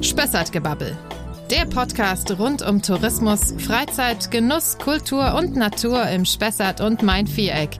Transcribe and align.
Spessartgebabbel. 0.00 0.96
Der 1.50 1.64
Podcast 1.64 2.38
rund 2.38 2.62
um 2.62 2.82
Tourismus, 2.82 3.54
Freizeit, 3.58 4.30
Genuss, 4.30 4.78
Kultur 4.78 5.34
und 5.34 5.56
Natur 5.56 6.06
im 6.08 6.24
Spessart 6.24 6.80
und 6.80 7.02
Main-Viereck. 7.02 7.78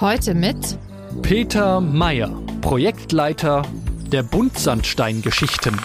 Heute 0.00 0.34
mit 0.34 0.78
Peter 1.22 1.80
Meyer, 1.80 2.30
Projektleiter 2.60 3.62
der 4.12 4.22
Buntsandstein-Geschichten. 4.22 5.76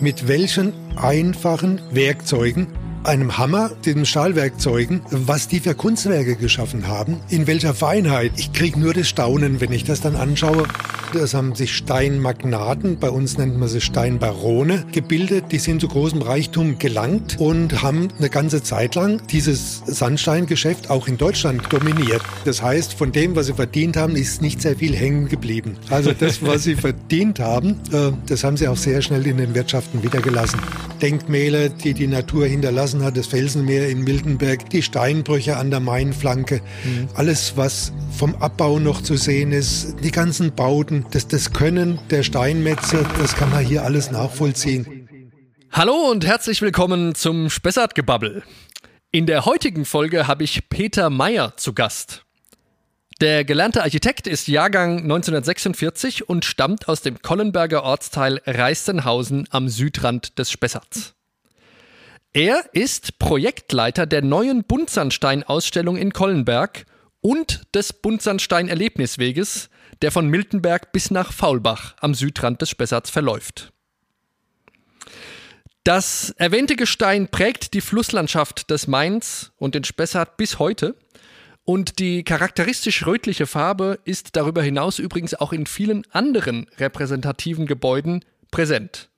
Mit 0.00 0.26
welchen 0.28 0.72
einfachen 0.96 1.80
Werkzeugen 1.90 2.66
einem 3.04 3.38
Hammer, 3.38 3.70
den 3.84 4.06
Stahlwerkzeugen, 4.06 5.02
was 5.10 5.48
die 5.48 5.60
für 5.60 5.74
Kunstwerke 5.74 6.36
geschaffen 6.36 6.88
haben, 6.88 7.20
in 7.28 7.46
welcher 7.46 7.74
Feinheit. 7.74 8.32
Ich 8.36 8.52
kriege 8.52 8.78
nur 8.78 8.94
das 8.94 9.08
Staunen, 9.08 9.60
wenn 9.60 9.72
ich 9.72 9.84
das 9.84 10.00
dann 10.00 10.16
anschaue. 10.16 10.64
Das 11.12 11.34
haben 11.34 11.54
sich 11.54 11.76
Steinmagnaten, 11.76 12.98
bei 12.98 13.10
uns 13.10 13.36
nennt 13.36 13.58
man 13.58 13.68
sie 13.68 13.82
Steinbarone, 13.82 14.86
gebildet. 14.92 15.52
Die 15.52 15.58
sind 15.58 15.82
zu 15.82 15.88
großem 15.88 16.22
Reichtum 16.22 16.78
gelangt 16.78 17.38
und 17.38 17.82
haben 17.82 18.08
eine 18.18 18.30
ganze 18.30 18.62
Zeit 18.62 18.94
lang 18.94 19.20
dieses 19.26 19.82
Sandsteingeschäft 19.84 20.88
auch 20.88 21.08
in 21.08 21.18
Deutschland 21.18 21.70
dominiert. 21.70 22.22
Das 22.46 22.62
heißt, 22.62 22.94
von 22.94 23.12
dem, 23.12 23.36
was 23.36 23.46
sie 23.46 23.52
verdient 23.52 23.98
haben, 23.98 24.16
ist 24.16 24.40
nicht 24.40 24.62
sehr 24.62 24.76
viel 24.76 24.96
hängen 24.96 25.28
geblieben. 25.28 25.76
Also 25.90 26.12
das, 26.12 26.40
was 26.46 26.62
sie 26.64 26.76
verdient 26.76 27.40
haben, 27.40 27.80
äh, 27.92 28.12
das 28.26 28.42
haben 28.42 28.56
sie 28.56 28.68
auch 28.68 28.78
sehr 28.78 29.02
schnell 29.02 29.26
in 29.26 29.36
den 29.36 29.54
Wirtschaften 29.54 30.02
wiedergelassen. 30.02 30.60
Denkmäler, 31.02 31.68
die 31.68 31.92
die 31.92 32.06
Natur 32.06 32.46
hinterlassen 32.46 32.91
hat, 33.00 33.16
das 33.16 33.28
Felsenmeer 33.28 33.88
in 33.88 34.02
Miltenberg, 34.04 34.68
die 34.70 34.82
Steinbrüche 34.82 35.56
an 35.56 35.70
der 35.70 35.80
Mainflanke, 35.80 36.60
mhm. 36.84 37.08
alles, 37.14 37.56
was 37.56 37.92
vom 38.18 38.34
Abbau 38.34 38.78
noch 38.80 39.00
zu 39.00 39.16
sehen 39.16 39.52
ist, 39.52 39.94
die 40.02 40.10
ganzen 40.10 40.52
Bauten, 40.54 41.06
das, 41.12 41.28
das 41.28 41.52
Können 41.52 42.00
der 42.10 42.24
Steinmetze, 42.24 43.06
das 43.18 43.36
kann 43.36 43.50
man 43.50 43.64
hier 43.64 43.84
alles 43.84 44.10
nachvollziehen. 44.10 45.08
Hallo 45.70 46.10
und 46.10 46.26
herzlich 46.26 46.60
willkommen 46.60 47.14
zum 47.14 47.48
Spessartgebabbel. 47.48 48.42
In 49.10 49.26
der 49.26 49.46
heutigen 49.46 49.84
Folge 49.84 50.26
habe 50.26 50.44
ich 50.44 50.68
Peter 50.68 51.08
Meyer 51.08 51.56
zu 51.56 51.72
Gast. 51.72 52.24
Der 53.22 53.44
gelernte 53.44 53.82
Architekt 53.82 54.26
ist 54.26 54.48
Jahrgang 54.48 54.98
1946 55.02 56.28
und 56.28 56.44
stammt 56.44 56.88
aus 56.88 57.02
dem 57.02 57.22
Kollenberger 57.22 57.84
Ortsteil 57.84 58.40
Reistenhausen 58.46 59.46
am 59.50 59.68
Südrand 59.68 60.38
des 60.40 60.50
Spessarts. 60.50 61.14
Er 62.34 62.64
ist 62.72 63.18
Projektleiter 63.18 64.06
der 64.06 64.22
neuen 64.22 64.64
Buntsandstein-Ausstellung 64.64 65.98
in 65.98 66.14
Kollenberg 66.14 66.86
und 67.20 67.66
des 67.74 67.92
Buntsandstein-Erlebnisweges, 67.92 69.68
der 70.00 70.10
von 70.10 70.28
Miltenberg 70.28 70.92
bis 70.92 71.10
nach 71.10 71.30
Faulbach 71.30 71.94
am 72.00 72.14
Südrand 72.14 72.62
des 72.62 72.70
Spessarts 72.70 73.10
verläuft. 73.10 73.74
Das 75.84 76.30
erwähnte 76.38 76.74
Gestein 76.76 77.28
prägt 77.28 77.74
die 77.74 77.82
Flusslandschaft 77.82 78.70
des 78.70 78.86
Mains 78.86 79.52
und 79.58 79.74
den 79.74 79.84
Spessart 79.84 80.38
bis 80.38 80.58
heute 80.58 80.96
und 81.64 81.98
die 81.98 82.24
charakteristisch 82.24 83.04
rötliche 83.04 83.46
Farbe 83.46 83.98
ist 84.06 84.36
darüber 84.36 84.62
hinaus 84.62 84.98
übrigens 84.98 85.34
auch 85.34 85.52
in 85.52 85.66
vielen 85.66 86.10
anderen 86.12 86.66
repräsentativen 86.78 87.66
Gebäuden 87.66 88.24
präsent. 88.50 89.11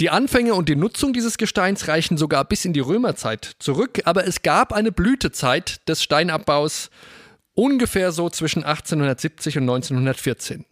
Die 0.00 0.08
Anfänge 0.08 0.54
und 0.54 0.70
die 0.70 0.76
Nutzung 0.76 1.12
dieses 1.12 1.36
Gesteins 1.36 1.86
reichen 1.86 2.16
sogar 2.16 2.46
bis 2.46 2.64
in 2.64 2.72
die 2.72 2.80
Römerzeit 2.80 3.56
zurück, 3.58 4.00
aber 4.04 4.26
es 4.26 4.40
gab 4.40 4.72
eine 4.72 4.92
Blütezeit 4.92 5.86
des 5.86 6.02
Steinabbaus 6.02 6.88
ungefähr 7.52 8.10
so 8.10 8.30
zwischen 8.30 8.64
1870 8.64 9.58
und 9.58 9.64
1914. 9.64 10.64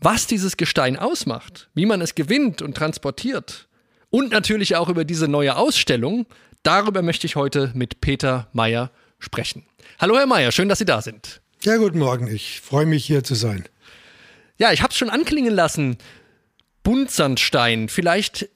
Was 0.00 0.26
dieses 0.26 0.56
Gestein 0.56 0.96
ausmacht, 0.96 1.70
wie 1.74 1.86
man 1.86 2.00
es 2.00 2.16
gewinnt 2.16 2.60
und 2.60 2.76
transportiert 2.76 3.68
und 4.10 4.32
natürlich 4.32 4.74
auch 4.74 4.88
über 4.88 5.04
diese 5.04 5.28
neue 5.28 5.56
Ausstellung, 5.56 6.26
darüber 6.64 7.02
möchte 7.02 7.28
ich 7.28 7.36
heute 7.36 7.70
mit 7.74 8.00
Peter 8.00 8.48
Meyer 8.52 8.90
sprechen. 9.20 9.64
Hallo 10.00 10.16
Herr 10.16 10.26
Meyer, 10.26 10.50
schön, 10.50 10.68
dass 10.68 10.80
Sie 10.80 10.86
da 10.86 11.02
sind. 11.02 11.40
Ja, 11.62 11.76
guten 11.76 12.00
Morgen, 12.00 12.26
ich 12.26 12.60
freue 12.60 12.86
mich 12.86 13.06
hier 13.06 13.22
zu 13.22 13.36
sein. 13.36 13.64
Ja, 14.58 14.72
ich 14.72 14.82
habe 14.82 14.90
es 14.90 14.96
schon 14.96 15.10
anklingen 15.10 15.54
lassen. 15.54 15.98
Buntsandstein, 16.86 17.88
vielleicht 17.88 18.48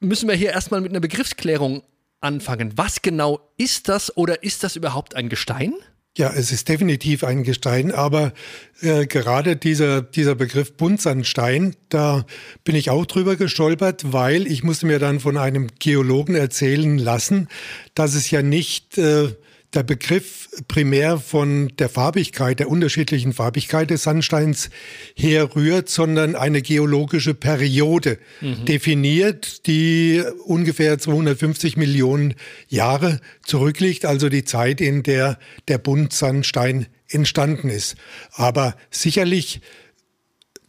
müssen 0.00 0.26
wir 0.26 0.34
hier 0.34 0.52
erstmal 0.52 0.80
mit 0.80 0.90
einer 0.90 1.00
Begriffsklärung 1.00 1.82
anfangen. 2.18 2.72
Was 2.76 3.02
genau 3.02 3.40
ist 3.58 3.90
das 3.90 4.16
oder 4.16 4.42
ist 4.42 4.64
das 4.64 4.74
überhaupt 4.74 5.14
ein 5.14 5.28
Gestein? 5.28 5.74
Ja, 6.16 6.32
es 6.32 6.50
ist 6.50 6.66
definitiv 6.70 7.24
ein 7.24 7.42
Gestein, 7.42 7.92
aber 7.92 8.32
äh, 8.80 9.04
gerade 9.04 9.56
dieser, 9.56 10.00
dieser 10.00 10.34
Begriff 10.34 10.78
Buntsandstein, 10.78 11.76
da 11.90 12.24
bin 12.64 12.74
ich 12.74 12.88
auch 12.88 13.04
drüber 13.04 13.36
gestolpert, 13.36 14.14
weil 14.14 14.46
ich 14.46 14.64
musste 14.64 14.86
mir 14.86 14.98
dann 14.98 15.20
von 15.20 15.36
einem 15.36 15.66
Geologen 15.78 16.36
erzählen 16.36 16.96
lassen, 16.96 17.48
dass 17.94 18.14
es 18.14 18.30
ja 18.30 18.40
nicht 18.40 18.96
äh, 18.96 19.34
der 19.74 19.82
Begriff 19.82 20.48
primär 20.66 21.18
von 21.18 21.68
der 21.78 21.90
Farbigkeit, 21.90 22.58
der 22.58 22.70
unterschiedlichen 22.70 23.34
Farbigkeit 23.34 23.90
des 23.90 24.04
Sandsteins 24.04 24.70
herrührt, 25.14 25.90
sondern 25.90 26.36
eine 26.36 26.62
geologische 26.62 27.34
Periode 27.34 28.18
mhm. 28.40 28.64
definiert, 28.64 29.66
die 29.66 30.22
ungefähr 30.44 30.98
250 30.98 31.76
Millionen 31.76 32.34
Jahre 32.68 33.20
zurückliegt, 33.44 34.06
also 34.06 34.30
die 34.30 34.44
Zeit, 34.44 34.80
in 34.80 35.02
der 35.02 35.38
der 35.68 35.78
Buntsandstein 35.78 36.86
entstanden 37.08 37.68
ist. 37.68 37.96
Aber 38.32 38.74
sicherlich, 38.90 39.60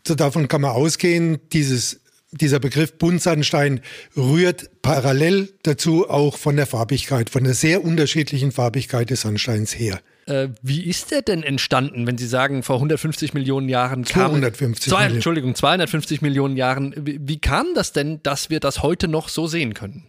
davon 0.03 0.47
kann 0.49 0.61
man 0.61 0.71
ausgehen, 0.71 1.39
dieses 1.53 2.01
dieser 2.31 2.59
Begriff 2.59 2.93
Buntsandstein 2.97 3.81
rührt 4.15 4.69
parallel 4.81 5.49
dazu 5.63 6.09
auch 6.09 6.37
von 6.37 6.55
der 6.55 6.67
Farbigkeit, 6.67 7.29
von 7.29 7.43
der 7.43 7.53
sehr 7.53 7.83
unterschiedlichen 7.83 8.51
Farbigkeit 8.51 9.09
des 9.09 9.21
Sandsteins 9.21 9.77
her. 9.77 9.99
Äh, 10.29 10.49
wie 10.61 10.83
ist 10.83 11.09
der 11.09 11.23
denn 11.23 11.41
entstanden, 11.41 12.05
wenn 12.05 12.19
Sie 12.19 12.27
sagen, 12.27 12.61
vor 12.61 12.75
150 12.75 13.33
Millionen 13.33 13.67
Jahren 13.67 14.05
kam. 14.05 14.31
250 14.31 14.91
zwei, 14.91 15.05
Entschuldigung, 15.05 15.55
250 15.55 16.21
Millionen 16.21 16.55
Jahren. 16.55 16.93
Wie, 16.95 17.19
wie 17.19 17.39
kam 17.39 17.65
das 17.73 17.93
denn, 17.93 18.21
dass 18.21 18.51
wir 18.51 18.59
das 18.59 18.83
heute 18.83 19.07
noch 19.07 19.27
so 19.27 19.47
sehen 19.47 19.73
können? 19.73 20.03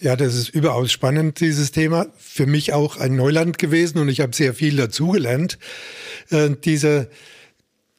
Ja, 0.00 0.16
das 0.16 0.34
ist 0.34 0.48
überaus 0.48 0.92
spannend, 0.92 1.40
dieses 1.40 1.72
Thema. 1.72 2.06
Für 2.16 2.46
mich 2.46 2.72
auch 2.72 2.96
ein 2.96 3.16
Neuland 3.16 3.58
gewesen 3.58 3.98
und 3.98 4.08
ich 4.08 4.20
habe 4.20 4.34
sehr 4.34 4.54
viel 4.54 4.76
dazugelernt. 4.76 5.58
Äh, 6.30 6.50
diese, 6.64 7.10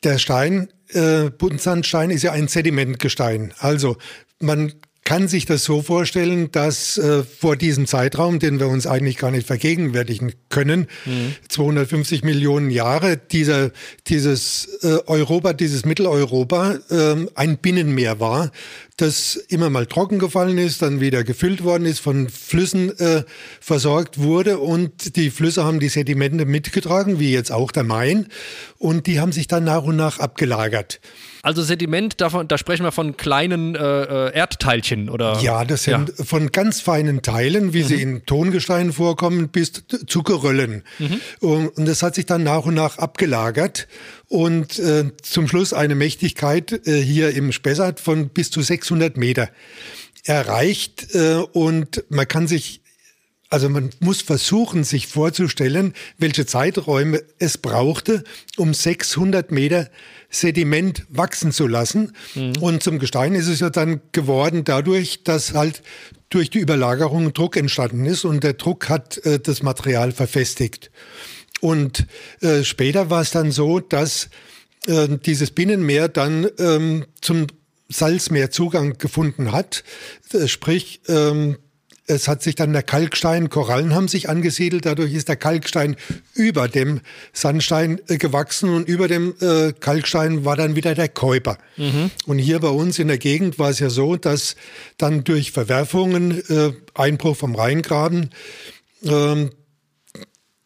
der 0.03 0.17
Stein 0.17 0.69
äh, 0.89 1.29
Buntsandstein 1.29 2.09
ist 2.09 2.23
ja 2.23 2.31
ein 2.31 2.47
Sedimentgestein. 2.47 3.53
Also 3.59 3.97
man 4.39 4.73
kann 5.07 5.29
sich 5.29 5.45
das 5.45 5.63
so 5.63 5.81
vorstellen, 5.81 6.51
dass 6.51 6.97
äh, 6.97 7.23
vor 7.23 7.55
diesem 7.55 7.87
Zeitraum, 7.87 8.39
den 8.39 8.59
wir 8.59 8.67
uns 8.67 8.85
eigentlich 8.85 9.15
gar 9.15 9.31
nicht 9.31 9.47
vergegenwärtigen 9.47 10.33
können, 10.49 10.87
mhm. 11.05 11.33
250 11.47 12.25
Millionen 12.25 12.71
Jahre, 12.71 13.15
dieser, 13.15 13.71
dieses 14.07 14.65
äh, 14.81 14.97
Europa, 15.05 15.53
dieses 15.53 15.85
Mitteleuropa 15.85 16.79
äh, 16.89 17.25
ein 17.35 17.57
Binnenmeer 17.57 18.19
war, 18.19 18.51
das 18.97 19.37
immer 19.37 19.69
mal 19.69 19.85
trocken 19.85 20.19
gefallen 20.19 20.57
ist, 20.57 20.81
dann 20.81 20.99
wieder 20.99 21.23
gefüllt 21.23 21.63
worden 21.63 21.85
ist, 21.85 21.99
von 21.99 22.27
Flüssen 22.27 22.89
äh, 22.99 23.23
versorgt 23.61 24.17
wurde 24.17 24.57
und 24.57 25.15
die 25.15 25.29
Flüsse 25.29 25.63
haben 25.63 25.79
die 25.79 25.87
Sedimente 25.87 26.43
mitgetragen, 26.43 27.17
wie 27.17 27.31
jetzt 27.31 27.53
auch 27.53 27.71
der 27.71 27.83
Main, 27.83 28.27
und 28.77 29.07
die 29.07 29.21
haben 29.21 29.31
sich 29.31 29.47
dann 29.47 29.63
nach 29.63 29.83
und 29.83 29.95
nach 29.95 30.19
abgelagert. 30.19 30.99
Also 31.41 31.63
Sediment, 31.63 32.19
davon, 32.21 32.47
da 32.47 32.57
sprechen 32.57 32.83
wir 32.83 32.91
von 32.91 33.17
kleinen 33.17 33.75
äh, 33.75 33.79
äh, 33.79 34.33
Erdteilchen, 34.33 35.09
oder? 35.09 35.39
Ja, 35.39 35.65
das 35.65 35.83
sind 35.83 36.13
ja. 36.17 36.25
von 36.25 36.51
ganz 36.51 36.81
feinen 36.81 37.21
Teilen, 37.21 37.73
wie 37.73 37.83
mhm. 37.83 37.87
sie 37.87 38.01
in 38.01 38.25
Tongesteinen 38.25 38.93
vorkommen, 38.93 39.49
bis 39.49 39.83
zu 40.07 40.23
Geröllen. 40.23 40.83
Mhm. 40.99 41.21
Und 41.39 41.87
das 41.87 42.03
hat 42.03 42.15
sich 42.15 42.25
dann 42.25 42.43
nach 42.43 42.65
und 42.65 42.73
nach 42.73 42.97
abgelagert 42.97 43.87
und 44.27 44.79
äh, 44.79 45.11
zum 45.21 45.47
Schluss 45.47 45.73
eine 45.73 45.95
Mächtigkeit 45.95 46.87
äh, 46.87 47.01
hier 47.01 47.31
im 47.35 47.51
Spessart 47.51 47.99
von 47.99 48.29
bis 48.29 48.51
zu 48.51 48.61
600 48.61 49.17
Meter 49.17 49.49
erreicht 50.25 51.15
äh, 51.15 51.35
und 51.35 52.03
man 52.09 52.27
kann 52.27 52.47
sich 52.47 52.81
also 53.49 53.69
man 53.69 53.91
muss 53.99 54.21
versuchen, 54.21 54.83
sich 54.83 55.07
vorzustellen, 55.07 55.93
welche 56.17 56.45
Zeiträume 56.45 57.23
es 57.39 57.57
brauchte, 57.57 58.25
um 58.57 58.73
600 58.73 59.51
Meter 59.51 59.89
Sediment 60.29 61.05
wachsen 61.09 61.51
zu 61.51 61.67
lassen. 61.67 62.13
Mhm. 62.35 62.53
Und 62.59 62.83
zum 62.83 62.99
Gestein 62.99 63.35
ist 63.35 63.47
es 63.47 63.59
ja 63.59 63.69
dann 63.69 64.01
geworden 64.11 64.63
dadurch, 64.63 65.23
dass 65.23 65.53
halt 65.53 65.81
durch 66.29 66.49
die 66.49 66.59
Überlagerung 66.59 67.33
Druck 67.33 67.55
entstanden 67.55 68.05
ist 68.05 68.25
und 68.25 68.43
der 68.43 68.53
Druck 68.53 68.89
hat 68.89 69.17
äh, 69.25 69.39
das 69.39 69.63
Material 69.63 70.11
verfestigt. 70.11 70.91
Und 71.61 72.05
äh, 72.41 72.63
später 72.63 73.09
war 73.09 73.21
es 73.21 73.31
dann 73.31 73.51
so, 73.51 73.79
dass 73.79 74.29
äh, 74.87 75.07
dieses 75.25 75.51
Binnenmeer 75.51 76.07
dann 76.09 76.47
ähm, 76.59 77.05
zum 77.21 77.47
Salzmeer 77.89 78.51
Zugang 78.51 78.97
gefunden 78.97 79.51
hat. 79.51 79.83
Äh, 80.33 80.47
sprich, 80.47 81.01
ähm, 81.07 81.57
es 82.07 82.27
hat 82.29 82.41
sich 82.41 82.55
dann 82.55 82.73
der 82.73 82.83
Kalkstein, 82.83 83.49
Korallen 83.49 83.93
haben 83.93 84.07
sich 84.07 84.29
angesiedelt, 84.29 84.85
dadurch 84.85 85.13
ist 85.13 85.27
der 85.27 85.35
Kalkstein 85.35 85.97
über 86.33 86.69
dem 86.69 87.01
Sandstein 87.33 87.99
äh, 88.07 88.17
gewachsen 88.17 88.69
und 88.69 88.87
über 88.87 89.07
dem 89.07 89.35
äh, 89.41 89.73
Kalkstein 89.73 90.45
war 90.45 90.55
dann 90.55 90.75
wieder 90.75 90.95
der 90.95 91.09
Käuper. 91.09 91.57
Mhm. 91.75 92.09
Und 92.25 92.39
hier 92.39 92.59
bei 92.59 92.69
uns 92.69 92.97
in 92.97 93.09
der 93.09 93.17
Gegend 93.17 93.59
war 93.59 93.69
es 93.69 93.79
ja 93.79 93.89
so, 93.89 94.15
dass 94.15 94.55
dann 94.97 95.25
durch 95.25 95.51
Verwerfungen, 95.51 96.41
äh, 96.49 96.71
Einbruch 96.95 97.35
vom 97.35 97.55
Rheingraben, 97.55 98.29
ähm, 99.03 99.51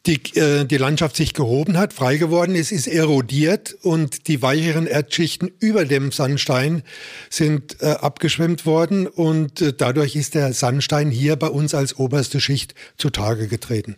die, 0.06 0.20
äh, 0.36 0.66
die 0.66 0.78
Landschaft 0.78 1.16
sich 1.16 1.34
gehoben 1.34 1.78
hat, 1.78 1.94
frei 1.94 2.18
geworden 2.18 2.56
ist, 2.56 2.72
ist 2.72 2.88
erodiert 2.88 3.76
und 3.82 4.28
die 4.28 4.42
weicheren 4.42 4.88
Erdschichten 4.88 5.52
über 5.60 5.86
dem 5.86 6.12
Sandstein 6.12 6.84
sind 7.30 7.82
äh, 7.82 7.92
abgeschwemmt 7.92 8.66
worden 8.66 9.08
und 9.08 9.62
äh, 9.62 9.74
dadurch 9.74 10.16
ist 10.16 10.34
der 10.34 10.54
Sandstein 10.54 11.12
hier 11.12 11.36
bei 11.36 11.48
uns 11.48 11.76
als 11.76 11.98
oberste 11.98 12.42
Schicht 12.42 12.74
zutage 12.98 13.48
getreten. 13.48 13.98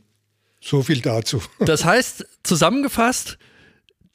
So 0.59 0.83
viel 0.83 1.01
dazu. 1.01 1.41
Das 1.59 1.85
heißt, 1.85 2.25
zusammengefasst, 2.43 3.37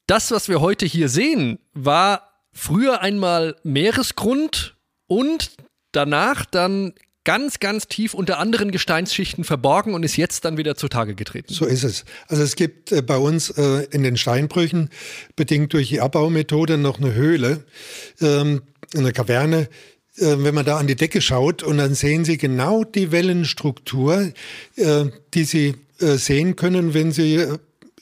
das, 0.06 0.30
was 0.30 0.48
wir 0.48 0.60
heute 0.60 0.86
hier 0.86 1.08
sehen, 1.08 1.58
war 1.74 2.32
früher 2.52 3.00
einmal 3.00 3.56
Meeresgrund 3.62 4.76
und 5.06 5.52
danach 5.92 6.44
dann 6.44 6.94
ganz, 7.28 7.60
ganz 7.60 7.88
tief 7.88 8.14
unter 8.14 8.38
anderen 8.38 8.70
Gesteinsschichten 8.70 9.44
verborgen 9.44 9.92
und 9.92 10.02
ist 10.02 10.16
jetzt 10.16 10.46
dann 10.46 10.56
wieder 10.56 10.76
zutage 10.76 11.14
getreten. 11.14 11.52
So 11.52 11.66
ist 11.66 11.84
es. 11.84 12.06
Also 12.26 12.42
es 12.42 12.56
gibt 12.56 12.90
äh, 12.90 13.02
bei 13.02 13.18
uns 13.18 13.50
äh, 13.50 13.86
in 13.90 14.02
den 14.02 14.16
Steinbrüchen, 14.16 14.88
bedingt 15.36 15.74
durch 15.74 15.90
die 15.90 16.00
Abbaumethode, 16.00 16.78
noch 16.78 16.98
eine 16.98 17.12
Höhle, 17.12 17.64
ähm, 18.22 18.62
eine 18.96 19.12
Kaverne, 19.12 19.68
äh, 20.16 20.36
wenn 20.38 20.54
man 20.54 20.64
da 20.64 20.78
an 20.78 20.86
die 20.86 20.96
Decke 20.96 21.20
schaut 21.20 21.62
und 21.62 21.76
dann 21.76 21.94
sehen 21.94 22.24
Sie 22.24 22.38
genau 22.38 22.82
die 22.82 23.12
Wellenstruktur, 23.12 24.32
äh, 24.76 25.04
die 25.34 25.44
Sie 25.44 25.74
äh, 26.00 26.14
sehen 26.16 26.56
können, 26.56 26.94
wenn 26.94 27.12
Sie 27.12 27.44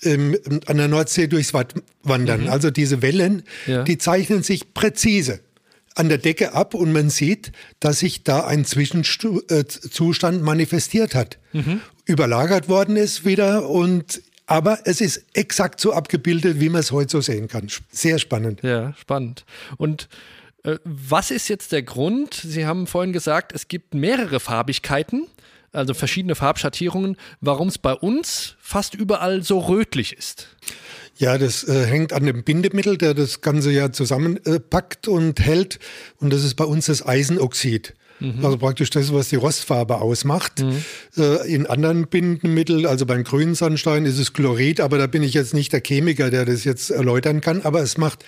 an 0.05 0.77
der 0.77 0.89
Nordsee 0.89 1.27
durchs 1.27 1.55
Watt 1.55 1.75
wandern. 2.03 2.43
Mhm. 2.43 2.49
Also 2.51 2.71
diese 2.71 3.01
Wellen, 3.01 3.43
ja. 3.67 3.83
die 3.83 3.97
zeichnen 3.97 4.43
sich 4.43 4.75
präzise 4.75 5.41
an 5.97 6.09
der 6.09 6.19
Decke 6.19 6.53
ab 6.53 6.75
und 6.75 6.93
man 6.93 7.11
sieht, 7.11 7.53
dass 7.81 7.99
sich 7.99 8.23
da 8.23 8.47
ein 8.47 8.65
Zwischenzustand 8.65 10.43
manifestiert 10.43 11.15
hat. 11.15 11.39
Mhm. 11.53 11.81
Überlagert 12.05 12.69
worden 12.69 12.97
ist 12.97 13.25
wieder 13.25 13.69
und 13.69 14.23
aber 14.47 14.79
es 14.85 15.01
ist 15.01 15.25
exakt 15.33 15.81
so 15.81 15.93
abgebildet, 15.93 16.61
wie 16.61 16.69
man 16.69 16.81
es 16.81 16.93
heute 16.93 17.11
so 17.11 17.21
sehen 17.21 17.49
kann. 17.49 17.67
Sehr 17.91 18.21
spannend. 18.21 18.63
Ja, 18.63 18.95
spannend. 18.95 19.45
Und 19.77 20.09
äh, 20.63 20.79
was 20.85 21.33
ist 21.33 21.49
jetzt 21.49 21.73
der 21.73 21.83
Grund? 21.83 22.35
Sie 22.35 22.65
haben 22.65 22.87
vorhin 22.87 23.13
gesagt, 23.13 23.53
es 23.53 23.67
gibt 23.67 23.95
mehrere 23.95 24.39
Farbigkeiten, 24.39 25.27
also 25.73 25.95
verschiedene 25.95 26.37
Farbschattierungen, 26.37 27.17
warum 27.41 27.69
es 27.69 27.79
bei 27.79 27.93
uns 27.93 28.55
fast 28.61 28.95
überall 28.95 29.43
so 29.43 29.59
rötlich 29.59 30.13
ist. 30.13 30.49
Ja, 31.19 31.39
das 31.39 31.65
äh, 31.65 31.87
hängt 31.87 32.13
an 32.13 32.27
dem 32.27 32.45
Bindemittel, 32.45 32.99
der 32.99 33.15
das 33.15 33.41
Ganze 33.41 33.71
ja 33.71 33.91
zusammenpackt 33.91 35.07
äh, 35.07 35.11
und 35.11 35.41
hält. 35.41 35.79
Und 36.19 36.33
das 36.33 36.45
ist 36.45 36.55
bei 36.55 36.65
uns 36.65 36.87
das 36.87 37.07
Eisenoxid. 37.07 37.95
Mhm. 38.21 38.45
Also 38.45 38.59
praktisch 38.59 38.91
das, 38.91 39.13
was 39.13 39.29
die 39.29 39.37
Rostfarbe 39.37 40.01
ausmacht. 40.01 40.61
Mhm. 40.61 40.85
Äh, 41.17 41.55
in 41.55 41.67
anderen 41.67 42.07
Bindemitteln, 42.07 42.87
also 42.87 43.07
beim 43.07 43.25
grünen 43.25 43.55
Sandstein 43.55 44.05
ist 44.05 44.19
es 44.19 44.33
Chlorid, 44.33 44.81
aber 44.81 44.99
da 44.99 45.07
bin 45.07 45.23
ich 45.23 45.35
jetzt 45.35 45.55
nicht 45.55 45.73
der 45.73 45.83
Chemiker, 45.85 46.31
der 46.31 46.45
das 46.45 46.65
jetzt 46.65 46.91
erläutern 46.91 47.41
kann. 47.41 47.63
Aber 47.63 47.81
es 47.81 47.97
macht 47.97 48.25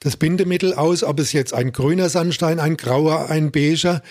das 0.00 0.16
Bindemittel 0.16 0.74
aus, 0.74 1.02
ob 1.02 1.18
es 1.18 1.32
jetzt 1.32 1.52
ein 1.52 1.72
grüner 1.72 2.08
Sandstein, 2.08 2.60
ein 2.60 2.76
grauer, 2.76 3.30
ein 3.30 3.50
beiger, 3.50 4.02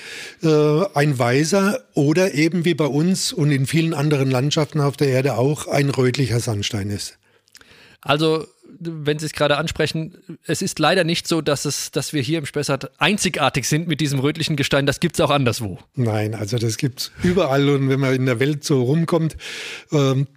äh, 0.43 0.83
ein 0.93 1.17
weißer 1.17 1.79
oder 1.93 2.33
eben 2.33 2.65
wie 2.65 2.73
bei 2.73 2.87
uns 2.87 3.31
und 3.31 3.51
in 3.51 3.65
vielen 3.65 3.93
anderen 3.93 4.29
Landschaften 4.29 4.81
auf 4.81 4.97
der 4.97 5.07
Erde 5.07 5.37
auch 5.37 5.67
ein 5.67 5.89
rötlicher 5.89 6.41
Sandstein 6.41 6.89
ist. 6.89 7.17
Also, 8.07 8.47
wenn 8.79 9.19
Sie 9.19 9.25
es 9.25 9.33
gerade 9.33 9.57
ansprechen, 9.57 10.15
es 10.45 10.61
ist 10.61 10.79
leider 10.79 11.03
nicht 11.03 11.27
so, 11.27 11.41
dass, 11.41 11.65
es, 11.65 11.91
dass 11.91 12.13
wir 12.13 12.21
hier 12.21 12.37
im 12.39 12.45
Spessart 12.45 12.89
einzigartig 12.99 13.67
sind 13.67 13.87
mit 13.89 13.99
diesem 13.99 14.19
rötlichen 14.19 14.55
Gestein. 14.55 14.85
Das 14.85 15.01
gibt 15.01 15.15
es 15.15 15.21
auch 15.21 15.29
anderswo. 15.29 15.77
Nein, 15.95 16.33
also 16.33 16.57
das 16.57 16.77
gibt 16.77 16.99
es 16.99 17.11
überall. 17.21 17.67
Und 17.67 17.89
wenn 17.89 17.99
man 17.99 18.15
in 18.15 18.25
der 18.25 18.39
Welt 18.39 18.63
so 18.63 18.81
rumkommt, 18.81 19.35
ähm, 19.91 20.27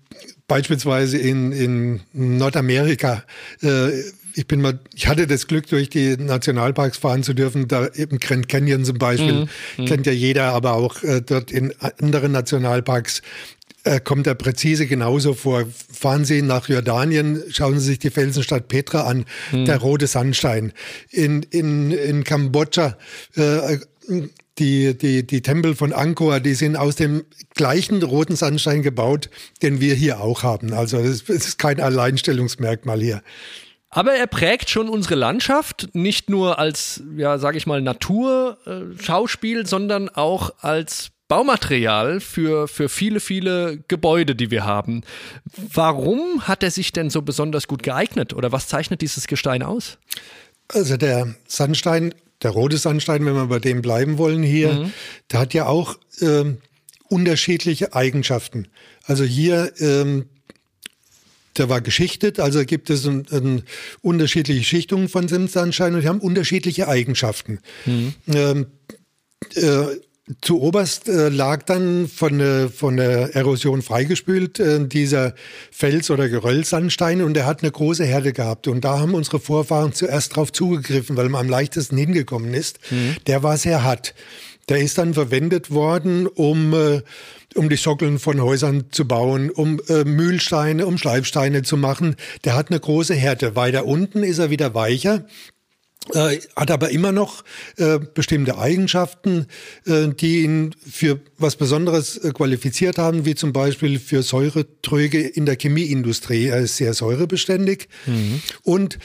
beispielsweise 0.49 1.17
in, 1.17 1.52
in 1.52 2.00
Nordamerika, 2.12 3.22
äh, 3.62 4.00
ich 4.34 4.49
bin 4.49 4.61
mal, 4.61 4.81
ich 4.94 5.06
hatte 5.06 5.28
das 5.28 5.46
Glück, 5.46 5.69
durch 5.69 5.90
die 5.90 6.16
Nationalparks 6.16 6.99
fahren 6.99 7.23
zu 7.23 7.34
dürfen. 7.34 7.69
Da 7.69 7.87
eben 7.88 8.19
Grand 8.19 8.49
Canyon 8.49 8.84
zum 8.84 8.99
Beispiel 8.99 9.46
mhm. 9.76 9.84
kennt 9.84 10.06
ja 10.06 10.12
jeder, 10.12 10.52
aber 10.55 10.73
auch 10.73 11.02
äh, 11.05 11.20
dort 11.20 11.52
in 11.52 11.73
anderen 12.00 12.32
Nationalparks 12.32 13.23
kommt 14.04 14.26
er 14.26 14.34
präzise 14.34 14.86
genauso 14.86 15.34
vor. 15.34 15.64
Fahren 15.92 16.24
Sie 16.24 16.42
nach 16.42 16.68
Jordanien, 16.68 17.42
schauen 17.50 17.78
Sie 17.78 17.86
sich 17.86 17.98
die 17.98 18.10
Felsenstadt 18.10 18.68
Petra 18.68 19.02
an, 19.02 19.24
hm. 19.50 19.64
der 19.64 19.78
rote 19.78 20.06
Sandstein. 20.06 20.72
In, 21.10 21.42
in, 21.44 21.90
in 21.90 22.24
Kambodscha, 22.24 22.96
äh, 23.36 23.78
die, 24.58 24.96
die, 24.96 25.26
die 25.26 25.42
Tempel 25.42 25.74
von 25.74 25.92
Angkor, 25.92 26.40
die 26.40 26.54
sind 26.54 26.76
aus 26.76 26.96
dem 26.96 27.24
gleichen 27.54 28.02
roten 28.02 28.36
Sandstein 28.36 28.82
gebaut, 28.82 29.30
den 29.62 29.80
wir 29.80 29.94
hier 29.94 30.20
auch 30.20 30.42
haben. 30.42 30.72
Also 30.74 31.02
das 31.02 31.22
ist 31.22 31.58
kein 31.58 31.80
Alleinstellungsmerkmal 31.80 33.00
hier. 33.00 33.22
Aber 33.88 34.12
er 34.12 34.28
prägt 34.28 34.70
schon 34.70 34.88
unsere 34.88 35.16
Landschaft, 35.16 35.88
nicht 35.94 36.30
nur 36.30 36.60
als, 36.60 37.02
ja, 37.16 37.38
sage 37.38 37.58
ich 37.58 37.66
mal, 37.66 37.82
Naturschauspiel, 37.82 39.66
sondern 39.66 40.08
auch 40.08 40.52
als 40.60 41.10
Baumaterial 41.30 42.18
für, 42.18 42.66
für 42.66 42.88
viele, 42.88 43.20
viele 43.20 43.78
Gebäude, 43.86 44.34
die 44.34 44.50
wir 44.50 44.64
haben. 44.64 45.02
Warum 45.56 46.48
hat 46.48 46.64
er 46.64 46.72
sich 46.72 46.92
denn 46.92 47.08
so 47.08 47.22
besonders 47.22 47.68
gut 47.68 47.84
geeignet 47.84 48.34
oder 48.34 48.50
was 48.50 48.66
zeichnet 48.66 49.00
dieses 49.00 49.28
Gestein 49.28 49.62
aus? 49.62 49.98
Also 50.66 50.96
der 50.96 51.36
Sandstein, 51.46 52.12
der 52.42 52.50
rote 52.50 52.78
Sandstein, 52.78 53.24
wenn 53.24 53.34
wir 53.34 53.46
bei 53.46 53.60
dem 53.60 53.80
bleiben 53.80 54.18
wollen 54.18 54.42
hier, 54.42 54.72
mhm. 54.72 54.92
der 55.30 55.38
hat 55.38 55.54
ja 55.54 55.66
auch 55.66 55.96
ähm, 56.20 56.58
unterschiedliche 57.08 57.94
Eigenschaften. 57.94 58.66
Also 59.04 59.22
hier 59.22 59.72
ähm, 59.78 60.26
der 61.58 61.68
war 61.68 61.80
geschichtet, 61.80 62.40
also 62.40 62.64
gibt 62.64 62.90
es 62.90 63.06
ein, 63.06 63.26
ein, 63.30 63.62
unterschiedliche 64.02 64.64
Schichtungen 64.64 65.08
von 65.08 65.28
dem 65.28 65.46
Sandstein 65.46 65.94
und 65.94 66.00
die 66.00 66.08
haben 66.08 66.20
unterschiedliche 66.20 66.88
Eigenschaften. 66.88 67.60
Mhm. 67.86 68.14
Ähm, 68.26 68.66
äh, 69.54 69.84
zu 70.40 70.60
oberst 70.60 71.08
äh, 71.08 71.28
lag 71.28 71.62
dann 71.64 72.08
von, 72.08 72.40
äh, 72.40 72.68
von 72.68 72.96
der 72.96 73.34
Erosion 73.34 73.82
freigespült 73.82 74.60
äh, 74.60 74.86
dieser 74.86 75.34
Fels- 75.70 76.10
oder 76.10 76.28
Geröllsandstein 76.28 77.22
und 77.22 77.36
er 77.36 77.46
hat 77.46 77.62
eine 77.62 77.72
große 77.72 78.04
Herde 78.04 78.32
gehabt. 78.32 78.68
Und 78.68 78.84
da 78.84 78.98
haben 78.98 79.14
unsere 79.14 79.40
Vorfahren 79.40 79.92
zuerst 79.92 80.36
drauf 80.36 80.52
zugegriffen, 80.52 81.16
weil 81.16 81.28
man 81.28 81.46
am 81.46 81.48
leichtesten 81.48 81.96
hingekommen 81.96 82.54
ist. 82.54 82.78
Mhm. 82.90 83.16
Der 83.26 83.42
war 83.42 83.56
sehr 83.56 83.82
hart. 83.82 84.14
Der 84.68 84.78
ist 84.78 84.99
dann 84.99 85.14
verwendet 85.14 85.70
worden, 85.70 86.26
um, 86.26 86.75
äh, 86.75 87.02
um 87.56 87.68
die 87.68 87.76
Sockeln 87.76 88.18
von 88.18 88.40
Häusern 88.40 88.84
zu 88.92 89.08
bauen, 89.08 89.50
um 89.50 89.80
äh, 89.88 90.04
Mühlsteine, 90.04 90.87
um 90.87 90.96
Schleifsteine 90.96 91.62
zu 91.62 91.76
machen. 91.76 92.14
Der 92.44 92.54
hat 92.54 92.70
eine 92.70 92.78
große 92.78 93.14
Härte. 93.14 93.56
Weiter 93.56 93.84
unten 93.84 94.22
ist 94.22 94.38
er 94.38 94.50
wieder 94.50 94.75
weicher. 94.75 95.25
Äh, 96.14 96.38
hat 96.57 96.71
aber 96.71 96.90
immer 96.90 97.12
noch 97.12 97.45
äh, 97.76 97.99
bestimmte 97.99 98.59
Eigenschaften, 98.59 99.47
äh, 99.85 100.09
die 100.09 100.42
ihn 100.42 100.75
für 100.90 101.21
was 101.37 101.57
Besonderes 101.57 102.16
äh, 102.16 102.33
qualifiziert 102.33 102.97
haben, 102.97 103.26
wie 103.26 103.35
zum 103.35 103.52
Beispiel 103.52 103.99
für 103.99 104.23
Säuretröge 104.23 105.21
in 105.21 105.45
der 105.45 105.57
Chemieindustrie. 105.57 106.47
Er 106.47 106.61
ist 106.61 106.78
sehr 106.78 106.95
säurebeständig 106.95 107.88
mhm. 108.07 108.40
und 108.62 108.99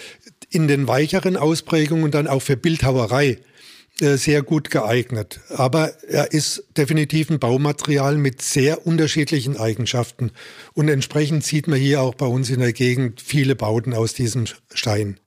in 0.50 0.70
den 0.70 0.88
weicheren 0.88 1.36
Ausprägungen 1.36 2.12
dann 2.12 2.28
auch 2.28 2.42
für 2.42 2.56
Bildhauerei 2.56 3.40
äh, 4.02 4.18
sehr 4.18 4.42
gut 4.42 4.72
geeignet. 4.72 5.40
Aber 5.50 5.94
er 6.04 6.34
ist 6.34 6.64
definitiv 6.76 7.30
ein 7.30 7.40
Baumaterial 7.40 8.18
mit 8.18 8.42
sehr 8.42 8.86
unterschiedlichen 8.86 9.58
Eigenschaften. 9.58 10.32
Und 10.74 10.90
entsprechend 10.90 11.46
sieht 11.46 11.68
man 11.68 11.80
hier 11.80 12.02
auch 12.02 12.16
bei 12.16 12.26
uns 12.26 12.50
in 12.50 12.60
der 12.60 12.74
Gegend 12.74 13.22
viele 13.22 13.56
Bauten 13.56 13.94
aus 13.94 14.14
diesem 14.14 14.46
Stein. 14.74 15.18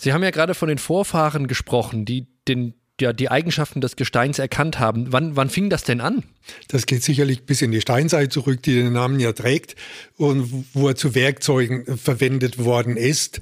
Sie 0.00 0.14
haben 0.14 0.22
ja 0.22 0.30
gerade 0.30 0.54
von 0.54 0.68
den 0.68 0.78
Vorfahren 0.78 1.46
gesprochen, 1.46 2.06
die 2.06 2.26
den 2.48 2.74
ja, 3.00 3.12
die 3.12 3.30
Eigenschaften 3.30 3.80
des 3.80 3.96
Gesteins 3.96 4.38
erkannt 4.38 4.78
haben. 4.78 5.10
Wann, 5.10 5.34
wann 5.34 5.48
fing 5.48 5.70
das 5.70 5.84
denn 5.84 6.00
an? 6.00 6.22
Das 6.68 6.84
geht 6.84 7.02
sicherlich 7.02 7.44
bis 7.44 7.62
in 7.62 7.70
die 7.70 7.80
Steinzeit 7.80 8.32
zurück, 8.32 8.62
die 8.62 8.74
den 8.74 8.92
Namen 8.92 9.20
ja 9.20 9.32
trägt 9.32 9.74
und 10.16 10.66
wo 10.74 10.88
er 10.88 10.96
zu 10.96 11.14
Werkzeugen 11.14 11.96
verwendet 11.96 12.62
worden 12.62 12.96
ist. 12.96 13.40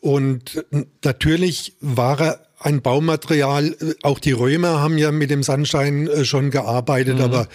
Und 0.00 0.64
natürlich 1.04 1.74
war 1.80 2.20
er 2.20 2.46
ein 2.60 2.82
Baumaterial. 2.82 3.76
Auch 4.02 4.20
die 4.20 4.32
Römer 4.32 4.80
haben 4.80 4.96
ja 4.96 5.10
mit 5.10 5.30
dem 5.30 5.42
Sandstein 5.42 6.06
äh, 6.06 6.24
schon 6.24 6.50
gearbeitet, 6.50 7.16
mhm. 7.16 7.24
aber 7.24 7.48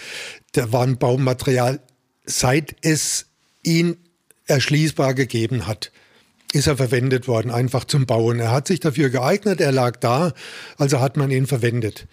der 0.54 0.72
war 0.72 0.82
ein 0.82 0.98
Baumaterial, 0.98 1.80
seit 2.24 2.76
es 2.82 3.26
ihn 3.62 3.96
erschließbar 4.46 5.14
gegeben 5.14 5.66
hat 5.66 5.90
ist 6.52 6.66
er 6.66 6.76
verwendet 6.76 7.28
worden, 7.28 7.50
einfach 7.50 7.84
zum 7.84 8.06
Bauen. 8.06 8.38
Er 8.40 8.50
hat 8.50 8.66
sich 8.66 8.80
dafür 8.80 9.10
geeignet, 9.10 9.60
er 9.60 9.72
lag 9.72 9.96
da, 9.96 10.32
also 10.78 11.00
hat 11.00 11.16
man 11.16 11.30
ihn 11.30 11.46
verwendet. 11.46 12.06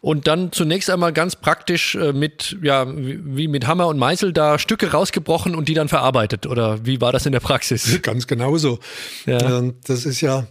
und 0.00 0.26
dann 0.26 0.52
zunächst 0.52 0.88
einmal 0.90 1.12
ganz 1.12 1.36
praktisch 1.36 1.94
äh, 1.94 2.12
mit, 2.12 2.56
ja, 2.62 2.86
wie 2.88 3.48
mit 3.48 3.66
Hammer 3.66 3.88
und 3.88 3.98
Meißel 3.98 4.32
da 4.32 4.58
Stücke 4.58 4.92
rausgebrochen 4.92 5.54
und 5.54 5.68
die 5.68 5.74
dann 5.74 5.88
verarbeitet. 5.88 6.46
Oder 6.46 6.84
wie 6.86 7.00
war 7.00 7.12
das 7.12 7.26
in 7.26 7.32
der 7.32 7.40
Praxis? 7.40 7.98
Ganz 8.02 8.26
genauso. 8.26 8.78
Ja. 9.24 9.58
Ähm, 9.58 9.74
das 9.84 10.06
ist 10.06 10.20
ja, 10.20 10.46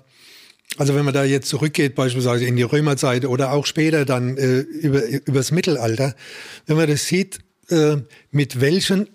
also 0.77 0.93
wenn 0.95 1.05
man 1.05 1.13
da 1.13 1.23
jetzt 1.23 1.47
zurückgeht, 1.47 1.95
beispielsweise 1.95 2.45
in 2.45 2.57
die 2.57 2.63
Römerzeit 2.63 3.25
oder 3.25 3.53
auch 3.53 3.65
später 3.65 4.03
dann 4.03 4.37
äh, 4.37 4.59
über, 4.59 5.05
übers 5.07 5.51
Mittelalter, 5.51 6.15
wenn 6.65 6.75
man 6.75 6.89
das 6.89 7.05
sieht, 7.05 7.39
äh, 7.69 7.97
mit 8.31 8.59
welchen 8.59 9.07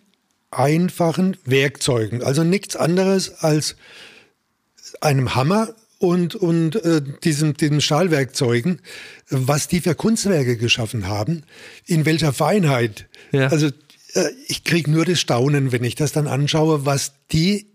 einfachen 0.50 1.37
Werkzeugen, 1.45 2.23
also 2.23 2.45
nichts 2.45 2.76
anderes 2.76 3.42
als 3.42 3.76
einem 5.00 5.35
Hammer 5.35 5.75
und, 5.99 6.35
und 6.35 6.76
äh, 6.76 7.02
diesem, 7.23 7.57
diesem 7.57 7.80
Stahlwerkzeugen, 7.80 8.80
was 9.28 9.69
die 9.69 9.80
für 9.80 9.95
Kunstwerke 9.95 10.57
geschaffen 10.57 11.07
haben, 11.07 11.45
in 11.87 12.07
welcher 12.07 12.33
Feinheit. 12.33 13.07
Ja. 13.33 13.49
Also 13.49 13.69
äh, 14.14 14.30
ich 14.49 14.64
kriege 14.64 14.90
nur 14.90 15.04
das 15.04 15.21
Staunen, 15.21 15.73
wenn 15.73 15.85
ich 15.85 15.95
das 15.95 16.12
dann 16.12 16.26
anschaue, 16.26 16.87
was 16.87 17.12
die 17.33 17.66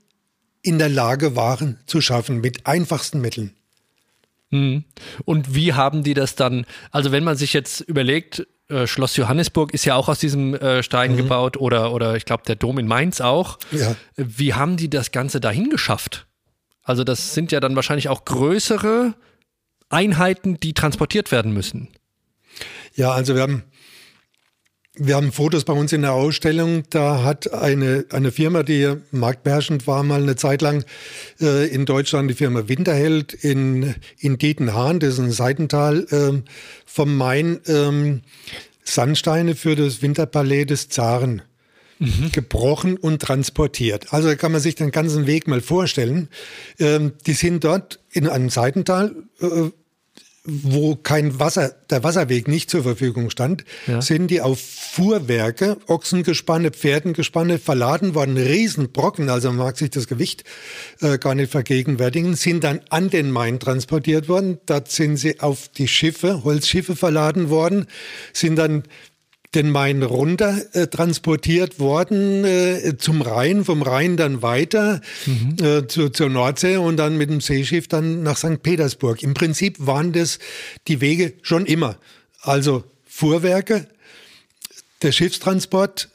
in 0.61 0.79
der 0.79 0.89
Lage 0.89 1.35
waren 1.35 1.77
zu 1.85 2.01
schaffen 2.01 2.41
mit 2.41 2.65
einfachsten 2.65 3.21
Mitteln. 3.21 3.53
Mhm. 4.49 4.83
Und 5.23 5.53
wie 5.53 5.73
haben 5.73 6.03
die 6.03 6.15
das 6.15 6.35
dann, 6.35 6.65
also 6.91 7.11
wenn 7.11 7.23
man 7.23 7.37
sich 7.37 7.53
jetzt 7.53 7.81
überlegt, 7.81 8.47
äh, 8.69 8.87
Schloss 8.87 9.15
Johannesburg 9.15 9.73
ist 9.73 9.85
ja 9.85 9.95
auch 9.95 10.09
aus 10.09 10.19
diesem 10.19 10.55
äh, 10.55 10.81
Stein 10.81 11.13
mhm. 11.13 11.17
gebaut 11.17 11.57
oder, 11.57 11.93
oder 11.93 12.15
ich 12.15 12.25
glaube 12.25 12.43
der 12.47 12.55
Dom 12.55 12.79
in 12.79 12.87
Mainz 12.87 13.21
auch. 13.21 13.59
Ja. 13.71 13.95
Wie 14.15 14.53
haben 14.53 14.77
die 14.77 14.89
das 14.89 15.11
Ganze 15.11 15.39
dahin 15.39 15.69
geschafft? 15.69 16.27
Also 16.83 17.03
das 17.03 17.33
sind 17.33 17.51
ja 17.51 17.59
dann 17.59 17.75
wahrscheinlich 17.75 18.09
auch 18.09 18.25
größere 18.25 19.15
Einheiten, 19.89 20.59
die 20.59 20.73
transportiert 20.73 21.31
werden 21.31 21.53
müssen. 21.53 21.89
Ja, 22.93 23.11
also 23.11 23.35
wir 23.35 23.41
haben, 23.41 23.63
wir 24.97 25.15
haben 25.15 25.31
Fotos 25.31 25.65
bei 25.65 25.73
uns 25.73 25.93
in 25.93 26.01
der 26.01 26.13
Ausstellung. 26.13 26.83
Da 26.89 27.23
hat 27.23 27.53
eine, 27.53 28.05
eine 28.11 28.31
Firma, 28.31 28.63
die 28.63 28.95
marktbeherrschend 29.11 29.87
war, 29.87 30.03
mal 30.03 30.21
eine 30.21 30.35
Zeit 30.35 30.61
lang 30.61 30.85
äh, 31.41 31.67
in 31.67 31.85
Deutschland, 31.85 32.29
die 32.29 32.35
Firma 32.35 32.67
Winterheld 32.67 33.33
in, 33.33 33.95
in 34.19 34.37
Dietenhahn, 34.37 34.99
das 34.99 35.15
ist 35.15 35.19
ein 35.19 35.31
Seitental 35.31 36.05
äh, 36.11 36.41
vom 36.85 37.17
Main, 37.17 37.59
äh, 37.65 38.21
Sandsteine 38.83 39.55
für 39.55 39.75
das 39.75 40.01
Winterpalais 40.01 40.65
des 40.65 40.89
Zaren 40.89 41.41
mhm. 41.99 42.31
gebrochen 42.31 42.97
und 42.97 43.21
transportiert. 43.21 44.13
Also 44.13 44.35
kann 44.35 44.51
man 44.51 44.61
sich 44.61 44.75
den 44.75 44.91
ganzen 44.91 45.27
Weg 45.27 45.47
mal 45.47 45.61
vorstellen. 45.61 46.29
Ähm, 46.79 47.13
die 47.25 47.33
sind 47.33 47.63
dort 47.63 47.99
in 48.11 48.27
einem 48.27 48.49
Seitental, 48.49 49.15
äh, 49.41 49.69
wo 50.45 50.95
kein 50.95 51.39
Wasser, 51.39 51.75
der 51.89 52.03
Wasserweg 52.03 52.47
nicht 52.47 52.69
zur 52.69 52.83
Verfügung 52.83 53.29
stand, 53.29 53.65
ja. 53.87 54.01
sind 54.01 54.27
die 54.27 54.41
auf 54.41 54.59
Fuhrwerke, 54.59 55.77
Ochsengespanne, 55.87 56.71
Pferdengespanne 56.71 57.57
verladen 57.57 58.15
worden, 58.15 58.37
Riesenbrocken, 58.37 59.29
also 59.29 59.49
man 59.49 59.57
mag 59.57 59.77
sich 59.77 59.89
das 59.89 60.07
Gewicht 60.07 60.43
äh, 61.01 61.17
gar 61.17 61.35
nicht 61.35 61.51
vergegenwärtigen, 61.51 62.35
sind 62.35 62.63
dann 62.63 62.81
an 62.89 63.09
den 63.09 63.31
Main 63.31 63.59
transportiert 63.59 64.29
worden. 64.29 64.59
Dort 64.65 64.91
sind 64.91 65.17
sie 65.17 65.39
auf 65.39 65.67
die 65.69 65.87
Schiffe, 65.87 66.43
Holzschiffe 66.43 66.95
verladen 66.95 67.49
worden, 67.49 67.87
sind 68.33 68.57
dann 68.57 68.83
den 69.55 69.71
Main 69.71 70.03
runter 70.03 70.61
äh, 70.73 70.87
transportiert 70.87 71.79
worden 71.79 72.43
äh, 72.43 72.97
zum 72.97 73.21
Rhein, 73.21 73.63
vom 73.63 73.81
Rhein 73.81 74.17
dann 74.17 74.41
weiter 74.41 75.01
mhm. 75.25 75.55
äh, 75.63 75.87
zu, 75.87 76.09
zur 76.09 76.29
Nordsee 76.29 76.77
und 76.77 76.97
dann 76.97 77.17
mit 77.17 77.29
dem 77.29 77.41
Seeschiff 77.41 77.87
dann 77.87 78.23
nach 78.23 78.37
St. 78.37 78.61
Petersburg. 78.61 79.23
Im 79.23 79.33
Prinzip 79.33 79.77
waren 79.79 80.11
das 80.11 80.39
die 80.87 81.01
Wege 81.01 81.33
schon 81.41 81.65
immer. 81.65 81.97
Also 82.41 82.83
Fuhrwerke, 83.05 83.87
der 85.01 85.11
Schiffstransport 85.11 86.09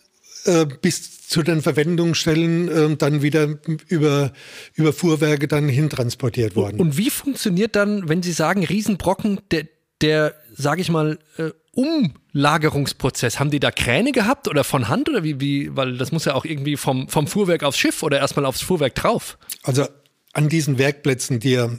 äh, 0.45 0.67
bis 0.67 1.29
zu 1.29 1.43
den 1.43 1.63
Verwendungsstellen 1.63 2.69
äh, 2.69 2.97
dann 2.97 3.23
wieder 3.23 3.59
über, 3.89 4.33
über 4.75 4.93
Fuhrwerke 4.93 5.47
dann 5.47 5.69
hintransportiert 5.69 6.57
worden. 6.57 6.81
Und 6.81 6.99
wie 6.99 7.09
funktioniert 7.09 7.77
dann, 7.77 8.09
wenn 8.09 8.23
Sie 8.23 8.33
sagen 8.33 8.65
Riesenbrocken, 8.65 9.41
der, 9.53 9.69
der 10.01 10.35
sage 10.57 10.81
ich 10.81 10.91
mal, 10.91 11.19
äh, 11.39 11.51
Umlagerungsprozess? 11.81 13.41
Haben 13.41 13.51
die 13.51 13.61
da 13.61 13.71
Kräne 13.71 14.13
gehabt 14.13 14.49
oder 14.49 14.65
von 14.65 14.89
Hand 14.89 15.09
oder 15.09 15.25
wie, 15.25 15.41
wie, 15.41 15.77
weil 15.77 15.97
das 15.97 16.13
muss 16.13 16.25
ja 16.25 16.35
auch 16.35 16.45
irgendwie 16.45 16.77
vom, 16.77 17.09
vom 17.09 17.27
Fuhrwerk 17.27 17.63
aufs 17.63 17.79
Schiff 17.79 18.03
oder 18.03 18.19
erstmal 18.19 18.45
aufs 18.45 18.63
Fuhrwerk 18.63 18.95
drauf? 18.95 19.39
Also 19.63 19.87
an 20.33 20.49
diesen 20.49 20.79
Werkplätzen, 20.79 21.41
die 21.41 21.53
ja 21.53 21.71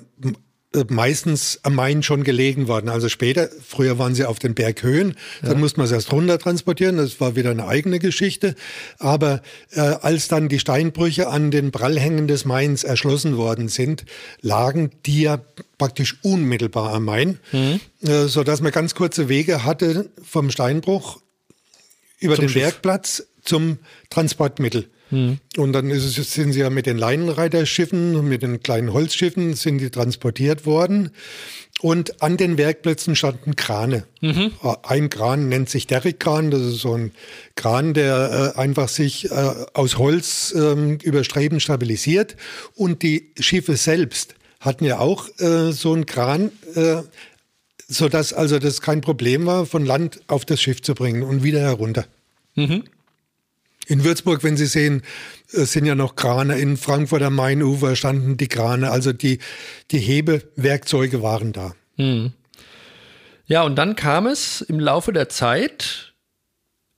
meistens 0.90 1.60
am 1.64 1.76
Main 1.76 2.02
schon 2.02 2.24
gelegen 2.24 2.68
waren. 2.68 2.88
Also 2.88 3.10
später, 3.10 3.50
früher 3.66 4.00
waren 4.00 4.16
sie 4.16 4.26
auf 4.26 4.40
den 4.40 4.56
Berghöhen, 4.56 5.16
dann 5.42 5.54
ja. 5.54 5.58
musste 5.58 5.80
man 5.80 5.86
es 5.86 5.92
erst 5.92 6.12
runter 6.14 6.40
transportieren, 6.40 6.98
das 6.98 7.20
war 7.20 7.36
wieder 7.36 7.52
eine 7.52 7.68
eigene 7.68 8.00
Geschichte. 8.00 8.56
Aber 8.98 9.42
äh, 9.72 9.82
als 9.82 10.30
dann 10.30 10.48
die 10.48 10.60
Steinbrüche 10.60 11.28
an 11.28 11.52
den 11.52 11.72
Prallhängen 11.72 12.28
des 12.28 12.46
Mains 12.46 12.84
erschlossen 12.84 13.36
worden 13.36 13.68
sind, 13.68 14.06
lagen 14.42 14.92
die 15.06 15.24
ja 15.24 15.42
praktisch 15.78 16.18
unmittelbar 16.22 16.94
am 16.94 17.06
Main, 17.06 17.40
mhm. 17.52 17.82
äh, 18.08 18.28
sodass 18.28 18.62
man 18.62 18.72
ganz 18.72 18.96
kurze 18.96 19.28
Wege 19.28 19.66
hatte 19.66 20.10
vom 20.24 20.52
Steinbruch 20.52 21.20
über 22.20 22.36
zum 22.36 22.46
den 22.46 22.50
Schiff. 22.50 22.62
Bergplatz 22.62 23.24
zum 23.44 23.80
Transportmittel. 24.10 24.88
Mhm. 25.12 25.40
Und 25.58 25.74
dann 25.74 25.92
es, 25.92 26.16
sind 26.16 26.54
sie 26.54 26.62
ja 26.62 26.70
mit 26.70 26.86
den 26.86 26.98
Leinenreiterschiffen, 26.98 28.28
mit 28.28 28.42
den 28.42 28.62
kleinen 28.62 28.94
Holzschiffen, 28.94 29.54
sind 29.54 29.78
die 29.78 29.90
transportiert 29.90 30.66
worden. 30.66 31.12
Und 31.82 32.22
an 32.22 32.38
den 32.38 32.58
Werkplätzen 32.58 33.16
standen 33.16 33.56
Krane. 33.56 34.06
Mhm. 34.22 34.52
Ein 34.84 35.10
Kran 35.10 35.50
nennt 35.50 35.70
sich 35.70 35.88
Derrickkran. 35.88 36.52
Das 36.52 36.62
ist 36.62 36.80
so 36.80 36.96
ein 36.96 37.12
Kran, 37.56 37.94
der 37.94 38.54
äh, 38.56 38.60
einfach 38.60 38.88
sich 38.88 39.32
äh, 39.32 39.54
aus 39.74 39.98
Holz 39.98 40.54
äh, 40.56 40.98
über 41.04 41.24
Streben 41.24 41.60
stabilisiert. 41.60 42.36
Und 42.76 43.02
die 43.02 43.32
Schiffe 43.40 43.78
selbst 43.78 44.36
hatten 44.60 44.86
ja 44.86 45.00
auch 45.00 45.28
äh, 45.40 45.72
so 45.72 45.94
einen 45.94 46.06
Kran, 46.06 46.52
äh, 46.76 46.98
sodass 47.88 48.32
also 48.32 48.60
das 48.60 48.82
kein 48.82 49.02
Problem 49.02 49.48
war, 49.48 49.66
von 49.66 49.84
Land 49.84 50.22
auf 50.28 50.46
das 50.46 50.62
Schiff 50.62 50.84
zu 50.84 50.94
bringen 50.94 51.24
und 51.24 51.42
wieder 51.42 51.62
herunter. 51.62 52.06
Mhm. 52.56 52.84
In 53.92 54.06
Würzburg, 54.06 54.42
wenn 54.46 54.56
Sie 54.56 54.68
sehen, 54.68 55.02
äh, 55.52 55.66
sind 55.66 55.86
ja 55.86 55.96
noch 55.96 56.16
Krane. 56.16 56.58
In 56.58 56.78
Frankfurt 56.78 57.22
am 57.24 57.36
Mainufer 57.36 57.98
standen 57.98 58.38
die 58.38 58.48
Krane. 58.48 58.90
Also 58.90 59.12
die, 59.12 59.40
die 59.92 60.00
Hebewerkzeuge 60.00 61.22
waren 61.22 61.52
da. 61.52 61.76
Hm. 61.98 62.32
Ja, 63.48 63.64
und 63.64 63.76
dann 63.76 63.98
kam 63.98 64.28
es 64.28 64.62
im 64.62 64.80
Laufe 64.80 65.12
der 65.12 65.28
Zeit 65.28 66.14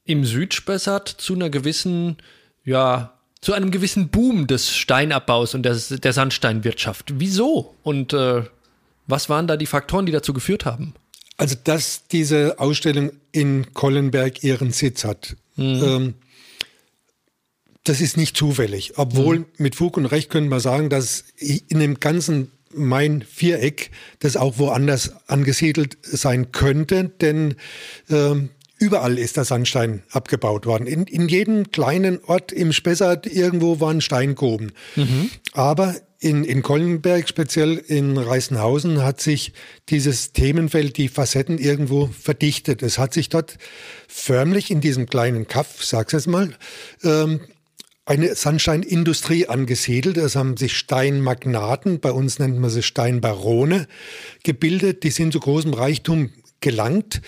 im 0.05 0.23
Südspessart 0.23 1.07
zu 1.09 1.33
einer 1.33 1.50
gewissen, 1.50 2.17
ja, 2.63 3.17
zu 3.41 3.53
einem 3.53 3.71
gewissen 3.71 4.09
Boom 4.09 4.45
des 4.45 4.75
Steinabbaus 4.75 5.55
und 5.55 5.63
des, 5.63 5.88
der 5.88 6.13
Sandsteinwirtschaft. 6.13 7.13
Wieso? 7.17 7.73
Und 7.81 8.13
äh, 8.13 8.43
was 9.07 9.29
waren 9.29 9.47
da 9.47 9.57
die 9.57 9.65
Faktoren, 9.65 10.05
die 10.05 10.12
dazu 10.12 10.31
geführt 10.31 10.65
haben? 10.65 10.93
Also, 11.38 11.55
dass 11.63 12.05
diese 12.05 12.59
Ausstellung 12.59 13.13
in 13.31 13.73
Kollenberg 13.73 14.43
ihren 14.43 14.69
Sitz 14.69 15.03
hat. 15.03 15.35
Mhm. 15.55 15.83
Ähm, 15.83 16.13
das 17.84 18.02
ist 18.02 18.18
nicht 18.18 18.38
zufällig. 18.38 18.94
Obwohl 18.98 19.40
mhm. 19.40 19.46
mit 19.58 19.75
Fug 19.75 19.98
und 19.98 20.06
Recht 20.06 20.30
könnte 20.30 20.50
man 20.50 20.60
sagen, 20.60 20.90
dass 20.90 21.25
in 21.38 21.80
dem 21.80 22.00
ganzen 22.00 22.52
Main-Viereck 22.75 23.92
das 24.20 24.38
auch 24.38 24.58
woanders 24.58 25.13
angesiedelt 25.28 25.98
sein 26.02 26.52
könnte, 26.52 27.12
denn 27.22 27.56
ähm, 28.10 28.50
überall 28.80 29.20
ist 29.20 29.38
der 29.38 29.46
Sandstein 29.46 30.04
abgebaut 30.12 30.66
worden. 30.66 30.88
In, 30.88 31.04
in 31.04 31.28
jedem 31.28 31.72
kleinen 31.72 32.20
Ort 32.25 32.52
im 32.52 32.74
Spessart 32.74 33.28
irgendwo 33.28 33.80
waren 33.80 34.02
Steingruben. 34.02 34.72
Mhm. 34.96 35.30
Aber 35.54 35.96
in, 36.20 36.46
in 36.46 36.63
Kollenberg, 36.63 37.28
speziell 37.28 37.78
in 37.78 38.18
Reißenhausen, 38.18 39.04
hat 39.04 39.20
sich 39.20 39.52
dieses 39.90 40.32
Themenfeld, 40.32 40.96
die 40.98 41.10
Facetten 41.10 41.58
irgendwo 41.58 42.08
verdichtet. 42.08 42.82
Es 42.82 42.98
hat 42.98 43.13
sich 43.13 43.28
dort 43.28 43.58
förmlich 44.08 44.72
in 44.72 44.80
diesem 44.80 45.06
kleinen 45.06 45.48
Kaff, 45.48 45.84
sag's 45.84 46.13
jetzt 46.13 46.28
mal, 46.28 46.56
ähm, 47.04 47.42
eine 48.05 48.36
Sandsteinindustrie 48.36 49.48
angesiedelt. 49.48 50.17
Es 50.17 50.36
haben 50.36 50.57
sich 50.57 50.77
Steinmagnaten, 50.77 52.00
bei 52.00 52.12
uns 52.12 52.39
nennt 52.39 52.60
man 52.60 52.69
sie 52.69 52.83
Steinbarone, 52.83 53.88
gebildet. 54.43 55.03
Die 55.03 55.10
sind 55.10 55.31
zu 55.31 55.39
großem 55.39 55.74
Reichtum 55.74 56.31
gelangt 56.60 57.22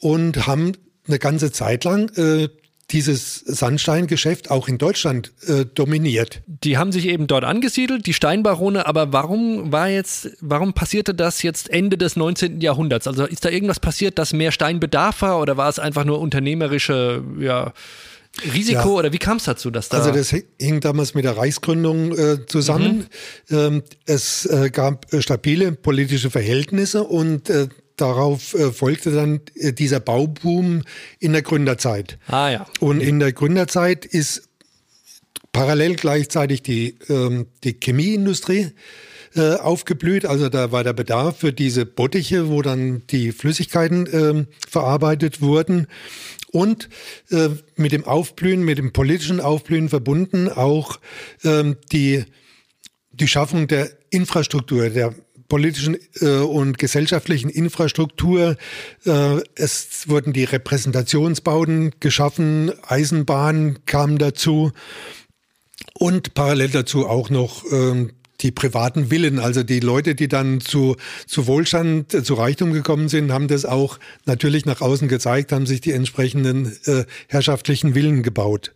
und 0.00 0.46
haben 0.46 0.72
eine 1.06 1.18
ganze 1.18 1.52
Zeit 1.52 1.84
lang 1.84 2.10
äh, 2.16 2.48
dieses 2.90 3.40
Sandsteingeschäft 3.40 4.50
auch 4.50 4.68
in 4.68 4.78
Deutschland 4.78 5.32
äh, 5.48 5.64
dominiert. 5.64 6.42
Die 6.46 6.78
haben 6.78 6.92
sich 6.92 7.06
eben 7.06 7.26
dort 7.26 7.42
angesiedelt, 7.42 8.06
die 8.06 8.12
Steinbarone, 8.12 8.86
aber 8.86 9.12
warum 9.12 9.72
war 9.72 9.88
jetzt, 9.88 10.30
warum 10.40 10.72
passierte 10.72 11.12
das 11.12 11.42
jetzt 11.42 11.68
Ende 11.68 11.98
des 11.98 12.14
19. 12.14 12.60
Jahrhunderts? 12.60 13.08
Also 13.08 13.24
ist 13.24 13.44
da 13.44 13.48
irgendwas 13.48 13.80
passiert, 13.80 14.18
dass 14.18 14.32
mehr 14.32 14.52
Steinbedarf 14.52 15.22
war 15.22 15.40
oder 15.40 15.56
war 15.56 15.68
es 15.68 15.80
einfach 15.80 16.04
nur 16.04 16.20
unternehmerische, 16.20 17.24
ja, 17.40 17.72
Risiko 18.44 18.88
ja. 18.88 18.98
oder 18.98 19.12
wie 19.12 19.18
kam 19.18 19.38
es 19.38 19.44
dazu, 19.44 19.70
dass 19.70 19.88
da. 19.88 19.98
Also 19.98 20.10
das 20.10 20.30
hing 20.30 20.80
damals 20.80 21.14
mit 21.14 21.24
der 21.24 21.36
Reichsgründung 21.36 22.16
äh, 22.16 22.46
zusammen. 22.46 23.06
Mhm. 23.48 23.56
Ähm, 23.56 23.82
es 24.04 24.46
äh, 24.46 24.70
gab 24.70 25.12
äh, 25.12 25.22
stabile 25.22 25.72
politische 25.72 26.30
Verhältnisse 26.30 27.04
und 27.04 27.48
äh, 27.48 27.68
darauf 27.96 28.54
äh, 28.54 28.72
folgte 28.72 29.10
dann 29.10 29.40
äh, 29.54 29.72
dieser 29.72 30.00
Bauboom 30.00 30.82
in 31.18 31.32
der 31.32 31.42
Gründerzeit. 31.42 32.18
Ah 32.26 32.50
ja. 32.50 32.66
Und 32.80 33.00
in 33.00 33.20
der 33.20 33.32
Gründerzeit 33.32 34.04
ist 34.04 34.48
parallel 35.52 35.96
gleichzeitig 35.96 36.62
die, 36.62 36.98
ähm, 37.08 37.46
die 37.64 37.76
Chemieindustrie 37.82 38.72
äh, 39.34 39.54
aufgeblüht. 39.54 40.26
Also 40.26 40.48
da 40.50 40.72
war 40.72 40.84
der 40.84 40.92
Bedarf 40.92 41.38
für 41.38 41.52
diese 41.52 41.86
Bottiche, 41.86 42.48
wo 42.48 42.62
dann 42.62 43.02
die 43.10 43.32
Flüssigkeiten 43.32 44.08
ähm, 44.12 44.46
verarbeitet 44.68 45.40
wurden. 45.40 45.86
Und 46.56 46.88
äh, 47.30 47.50
mit 47.76 47.92
dem 47.92 48.04
Aufblühen, 48.06 48.64
mit 48.64 48.78
dem 48.78 48.90
politischen 48.94 49.40
Aufblühen 49.40 49.90
verbunden 49.90 50.48
auch 50.48 50.98
ähm, 51.44 51.76
die, 51.92 52.24
die 53.12 53.28
Schaffung 53.28 53.68
der 53.68 53.90
Infrastruktur, 54.08 54.88
der 54.88 55.14
politischen 55.48 55.98
äh, 56.22 56.38
und 56.38 56.78
gesellschaftlichen 56.78 57.50
Infrastruktur. 57.50 58.56
Äh, 59.04 59.40
es 59.54 60.08
wurden 60.08 60.32
die 60.32 60.44
Repräsentationsbauten 60.44 61.92
geschaffen, 62.00 62.72
Eisenbahn 62.88 63.80
kam 63.84 64.16
dazu 64.16 64.72
und 65.92 66.32
parallel 66.32 66.70
dazu 66.70 67.06
auch 67.06 67.28
noch 67.28 67.70
ähm, 67.70 68.12
die 68.40 68.50
privaten 68.50 69.08
Villen, 69.08 69.38
also 69.38 69.62
die 69.62 69.80
Leute, 69.80 70.14
die 70.14 70.28
dann 70.28 70.60
zu, 70.60 70.96
zu 71.26 71.46
Wohlstand, 71.46 72.24
zu 72.24 72.34
Reichtum 72.34 72.72
gekommen 72.72 73.08
sind, 73.08 73.32
haben 73.32 73.48
das 73.48 73.64
auch 73.64 73.98
natürlich 74.24 74.66
nach 74.66 74.80
außen 74.80 75.08
gezeigt, 75.08 75.52
haben 75.52 75.66
sich 75.66 75.80
die 75.80 75.92
entsprechenden 75.92 76.76
äh, 76.84 77.04
herrschaftlichen 77.28 77.94
Villen 77.94 78.22
gebaut. 78.22 78.72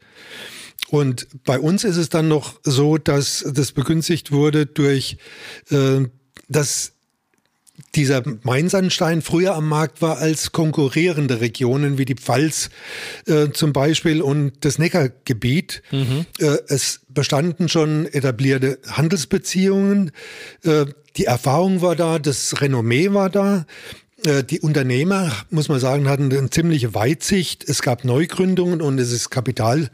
Und 0.89 1.29
bei 1.45 1.59
uns 1.59 1.85
ist 1.85 1.97
es 1.97 2.09
dann 2.09 2.29
noch 2.29 2.59
so, 2.65 2.99
dass 2.99 3.45
das 3.49 3.73
begünstigt 3.73 4.33
wurde 4.33 4.67
durch 4.67 5.19
äh, 5.71 6.07
das 6.49 6.93
dieser 7.95 8.23
Mainsandstein 8.43 9.23
früher 9.23 9.55
am 9.55 9.69
Markt 9.69 10.03
war 10.03 10.19
als 10.19 10.53
konkurrierende 10.53 11.41
Regionen 11.41 11.99
wie 11.99 12.05
die 12.05 12.15
Pfalz 12.15 12.71
äh, 13.27 13.51
zum 13.51 13.73
Beispiel 13.73 14.23
und 14.23 14.53
das 14.65 14.79
Neckargebiet. 14.79 15.83
Mhm. 15.91 16.27
Äh, 16.39 16.59
es 16.69 17.01
bestanden 17.09 17.69
schon 17.69 18.07
etablierte 18.07 18.79
Handelsbeziehungen. 18.89 20.13
Äh, 20.65 20.87
die 21.17 21.25
Erfahrung 21.25 21.83
war 21.83 21.97
da, 21.97 22.19
das 22.19 22.61
Renommee 22.61 23.13
war 23.13 23.31
da. 23.31 23.67
Äh, 24.25 24.45
die 24.45 24.61
Unternehmer, 24.61 25.33
muss 25.51 25.69
man 25.69 25.81
sagen, 25.81 26.09
hatten 26.09 26.33
eine 26.33 26.51
ziemliche 26.51 26.95
Weitsicht. 26.95 27.69
Es 27.69 27.83
gab 27.83 28.05
Neugründungen 28.05 28.83
und 28.83 28.99
es 28.99 29.13
ist 29.13 29.31
Kapital 29.31 29.91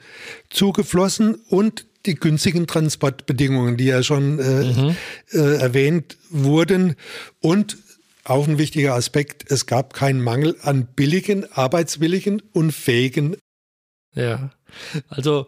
zugeflossen 0.51 1.37
und 1.49 1.87
die 2.07 2.15
günstigen 2.15 2.67
Transportbedingungen, 2.67 3.77
die 3.77 3.87
ja 3.87 4.03
schon 4.03 4.39
äh, 4.39 4.65
mhm. 4.65 4.97
äh, 5.33 5.57
erwähnt 5.57 6.17
wurden. 6.31 6.97
Und 7.41 7.77
auch 8.25 8.49
ein 8.49 8.59
wichtiger 8.59 8.95
Aspekt, 8.95 9.51
es 9.51 9.67
gab 9.67 9.95
keinen 9.95 10.21
Mangel 10.21 10.57
an 10.63 10.87
billigen, 10.87 11.51
arbeitswilligen 11.53 12.43
und 12.53 12.73
fähigen. 12.73 13.37
Ja, 14.15 14.51
also 15.09 15.47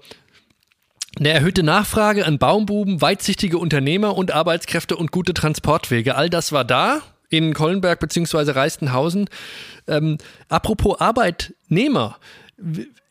eine 1.19 1.31
erhöhte 1.31 1.63
Nachfrage 1.63 2.25
an 2.25 2.39
Baumbuben, 2.39 3.01
weitsichtige 3.01 3.59
Unternehmer 3.59 4.17
und 4.17 4.31
Arbeitskräfte 4.31 4.97
und 4.97 5.11
gute 5.11 5.35
Transportwege. 5.35 6.15
All 6.15 6.31
das 6.31 6.53
war 6.53 6.65
da 6.65 7.03
in 7.31 7.55
Kollenberg 7.55 7.99
bzw. 7.99 8.53
Reistenhausen. 8.53 9.29
Ähm, 9.87 10.19
apropos 10.49 11.01
Arbeitnehmer, 11.01 12.19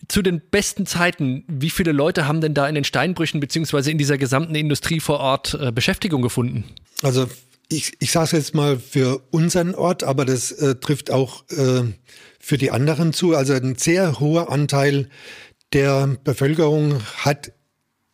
zu 0.08 0.22
den 0.22 0.42
besten 0.52 0.86
Zeiten, 0.86 1.44
wie 1.48 1.70
viele 1.70 1.92
Leute 1.92 2.28
haben 2.28 2.42
denn 2.42 2.54
da 2.54 2.68
in 2.68 2.76
den 2.76 2.84
Steinbrüchen 2.84 3.40
bzw. 3.40 3.92
in 3.92 3.98
dieser 3.98 4.18
gesamten 4.18 4.56
Industrie 4.56 5.00
vor 5.00 5.20
Ort 5.20 5.58
äh, 5.60 5.72
Beschäftigung 5.72 6.22
gefunden? 6.22 6.66
Also 7.02 7.28
ich, 7.70 7.94
ich 8.00 8.12
sage 8.12 8.26
es 8.26 8.32
jetzt 8.32 8.56
mal 8.56 8.78
für 8.80 9.22
unseren 9.32 9.76
Ort, 9.76 10.04
aber 10.04 10.26
das 10.26 10.52
äh, 10.52 10.76
trifft 10.76 11.12
auch 11.12 11.44
äh, 11.50 11.84
für 12.40 12.58
die 12.58 12.72
anderen 12.72 13.14
zu. 13.14 13.36
Also 13.36 13.54
ein 13.54 13.76
sehr 13.76 14.20
hoher 14.20 14.52
Anteil 14.52 15.10
der 15.74 16.18
Bevölkerung 16.24 17.02
hat 17.18 17.52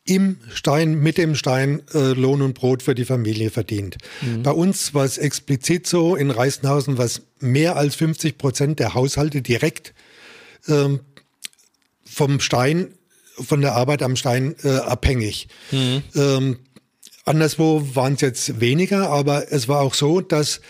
im 0.05 0.37
Stein, 0.53 0.95
mit 0.95 1.17
dem 1.17 1.35
Stein 1.35 1.81
äh, 1.93 2.13
Lohn 2.13 2.41
und 2.41 2.55
Brot 2.55 2.83
für 2.83 2.93
die 2.93 3.05
Familie 3.05 3.49
verdient. 3.51 3.97
Mhm. 4.21 4.43
Bei 4.43 4.51
uns 4.51 4.93
war 4.93 5.05
es 5.05 5.17
explizit 5.17 5.87
so, 5.87 6.15
in 6.15 6.29
Reistenhausen 6.29 6.97
was 6.97 7.21
mehr 7.39 7.77
als 7.77 7.95
50 7.95 8.37
Prozent 8.37 8.79
der 8.79 8.95
Haushalte 8.95 9.41
direkt 9.41 9.93
ähm, 10.67 10.99
vom 12.13 12.39
Stein, 12.39 12.93
von 13.35 13.61
der 13.61 13.73
Arbeit 13.73 14.03
am 14.03 14.15
Stein 14.15 14.55
äh, 14.63 14.69
abhängig. 14.69 15.47
Mhm. 15.71 16.03
Ähm, 16.15 16.59
anderswo 17.25 17.87
waren 17.93 18.13
es 18.13 18.21
jetzt 18.21 18.59
weniger, 18.59 19.09
aber 19.09 19.51
es 19.51 19.67
war 19.67 19.81
auch 19.81 19.95
so, 19.95 20.21
dass 20.21 20.61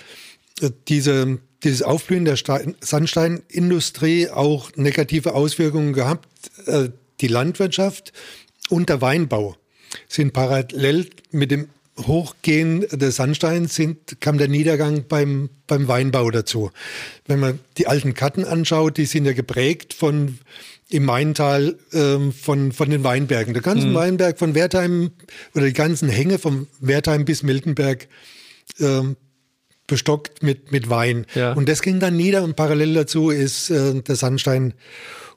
äh, 0.62 0.70
diese, 0.88 1.40
dieses 1.64 1.82
Aufblühen 1.82 2.26
der 2.26 2.38
Stein, 2.38 2.76
Sandsteinindustrie 2.80 4.30
auch 4.30 4.72
negative 4.76 5.34
Auswirkungen 5.34 5.94
gehabt. 5.94 6.28
Äh, 6.66 6.90
die 7.20 7.28
Landwirtschaft 7.28 8.14
und 8.70 8.90
der 8.90 9.02
Weinbau 9.02 9.56
sind 10.08 10.34
parallel 10.34 11.10
mit 11.32 11.52
dem 11.52 11.68
Hochgehen 12.00 12.82
des 12.90 13.18
Sandsteins 13.18 13.76
sind, 13.76 14.20
kam 14.20 14.40
der 14.40 14.48
Niedergang 14.48 15.06
beim, 15.08 15.50
beim 15.68 15.88
Weinbau 15.88 16.32
dazu. 16.32 16.72
Wenn 17.28 17.40
man 17.40 17.60
die 17.78 17.86
alten 17.86 18.16
Karten 18.16 18.46
anschaut, 18.46 18.98
die 18.98 19.06
sind 19.06 19.26
ja 19.26 19.34
geprägt 19.34 19.94
von 19.94 20.40
im 20.94 21.06
Maintal 21.06 21.76
ähm, 21.92 22.32
von, 22.32 22.72
von 22.72 22.88
den 22.92 23.04
Weinbergen. 23.04 23.56
Der 23.56 23.64
ganze 23.64 23.88
mhm. 23.88 23.96
Weinberg 23.96 24.38
von 24.38 24.54
Wertheim 24.54 25.10
oder 25.56 25.66
die 25.66 25.74
ganzen 25.74 26.08
Hänge 26.08 26.38
von 26.38 26.68
Wertheim 26.80 27.26
bis 27.26 27.42
Miltenberg 27.42 28.08
ähm, 28.80 29.18
bestockt 29.88 30.44
mit, 30.44 30.72
mit 30.72 30.92
Wein. 30.92 31.26
Ja. 31.34 31.54
Und 31.54 31.68
das 31.68 31.82
ging 31.82 32.00
dann 32.00 32.16
nieder 32.16 32.44
und 32.44 32.56
parallel 32.56 32.94
dazu 32.94 33.32
ist 33.32 33.72
äh, 33.72 34.02
der 34.02 34.16
Sandstein 34.16 34.76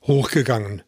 hochgegangen. 0.02 0.82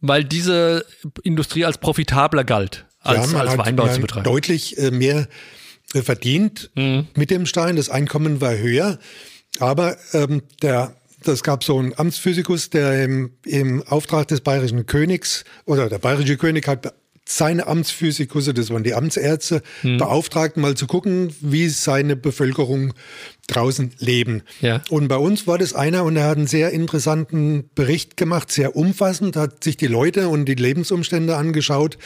Weil 0.00 0.24
diese 0.24 0.84
Industrie 1.22 1.64
als 1.64 1.78
profitabler 1.78 2.42
galt, 2.42 2.86
als, 2.98 3.30
ja, 3.30 3.38
als 3.38 3.56
Weinbau 3.56 3.86
zu 3.86 4.00
betreiben. 4.00 4.24
Deutlich 4.24 4.78
äh, 4.78 4.90
mehr 4.90 5.28
äh, 5.94 6.02
verdient 6.02 6.72
mhm. 6.74 7.06
mit 7.14 7.30
dem 7.30 7.46
Stein. 7.46 7.76
Das 7.76 7.88
Einkommen 7.88 8.40
war 8.40 8.58
höher. 8.58 8.98
Aber 9.60 9.96
ähm, 10.12 10.42
der 10.60 10.96
das 11.22 11.42
gab 11.42 11.64
so 11.64 11.78
einen 11.78 11.92
Amtsphysikus, 11.96 12.70
der 12.70 13.04
im, 13.04 13.32
im 13.44 13.82
Auftrag 13.82 14.28
des 14.28 14.40
bayerischen 14.40 14.86
Königs 14.86 15.44
oder 15.64 15.88
der 15.88 15.98
bayerische 15.98 16.36
König 16.36 16.66
hat 16.68 16.94
seine 17.24 17.66
Amtsphysikusse, 17.66 18.52
das 18.52 18.70
waren 18.70 18.82
die 18.82 18.94
Amtsärzte, 18.94 19.62
hm. 19.82 19.98
beauftragt, 19.98 20.56
mal 20.56 20.74
zu 20.74 20.86
gucken, 20.86 21.34
wie 21.40 21.68
seine 21.68 22.16
Bevölkerung 22.16 22.94
draußen 23.46 23.92
leben. 23.98 24.42
Ja. 24.60 24.82
Und 24.90 25.08
bei 25.08 25.16
uns 25.16 25.46
war 25.46 25.56
das 25.56 25.72
einer 25.72 26.04
und 26.04 26.16
er 26.16 26.28
hat 26.28 26.36
einen 26.36 26.46
sehr 26.46 26.70
interessanten 26.70 27.70
Bericht 27.74 28.16
gemacht, 28.16 28.50
sehr 28.50 28.76
umfassend, 28.76 29.36
hat 29.36 29.62
sich 29.62 29.76
die 29.76 29.86
Leute 29.86 30.28
und 30.28 30.46
die 30.46 30.54
Lebensumstände 30.54 31.36
angeschaut 31.36 31.96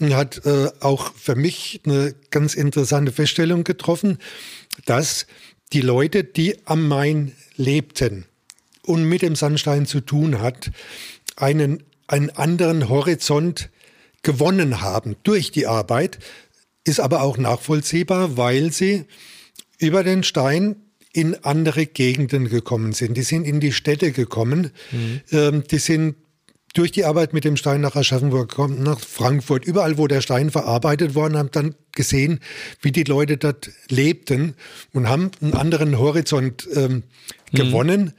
und 0.00 0.14
hat 0.14 0.44
äh, 0.44 0.68
auch 0.80 1.12
für 1.14 1.36
mich 1.36 1.80
eine 1.84 2.14
ganz 2.30 2.54
interessante 2.54 3.12
Feststellung 3.12 3.64
getroffen, 3.64 4.18
dass 4.86 5.26
die 5.72 5.82
Leute, 5.82 6.24
die 6.24 6.56
am 6.66 6.88
Main 6.88 7.32
lebten, 7.56 8.24
und 8.88 9.04
mit 9.04 9.22
dem 9.22 9.36
Sandstein 9.36 9.86
zu 9.86 10.00
tun 10.00 10.40
hat, 10.40 10.70
einen, 11.36 11.82
einen 12.06 12.30
anderen 12.30 12.88
Horizont 12.88 13.68
gewonnen 14.22 14.80
haben 14.80 15.16
durch 15.22 15.52
die 15.52 15.66
Arbeit, 15.66 16.18
ist 16.84 16.98
aber 16.98 17.22
auch 17.22 17.36
nachvollziehbar, 17.36 18.36
weil 18.36 18.72
sie 18.72 19.04
über 19.78 20.02
den 20.02 20.24
Stein 20.24 20.76
in 21.12 21.34
andere 21.44 21.86
Gegenden 21.86 22.48
gekommen 22.48 22.92
sind. 22.92 23.16
Die 23.16 23.22
sind 23.22 23.44
in 23.44 23.60
die 23.60 23.72
Städte 23.72 24.12
gekommen. 24.12 24.70
Mhm. 24.90 25.20
Ähm, 25.32 25.64
die 25.70 25.78
sind 25.78 26.16
durch 26.74 26.92
die 26.92 27.04
Arbeit 27.04 27.32
mit 27.32 27.44
dem 27.44 27.56
Stein 27.56 27.80
nach 27.80 27.96
Aschaffenburg 27.96 28.50
gekommen, 28.50 28.82
nach 28.82 29.00
Frankfurt, 29.00 29.66
überall, 29.66 29.98
wo 29.98 30.06
der 30.06 30.20
Stein 30.20 30.50
verarbeitet 30.50 31.14
worden, 31.14 31.36
haben 31.36 31.50
dann 31.50 31.74
gesehen, 31.92 32.40
wie 32.82 32.92
die 32.92 33.04
Leute 33.04 33.36
dort 33.36 33.70
lebten 33.88 34.54
und 34.92 35.08
haben 35.08 35.30
einen 35.40 35.54
anderen 35.54 35.98
Horizont 35.98 36.68
ähm, 36.74 37.02
mhm. 37.52 37.56
gewonnen. 37.56 38.12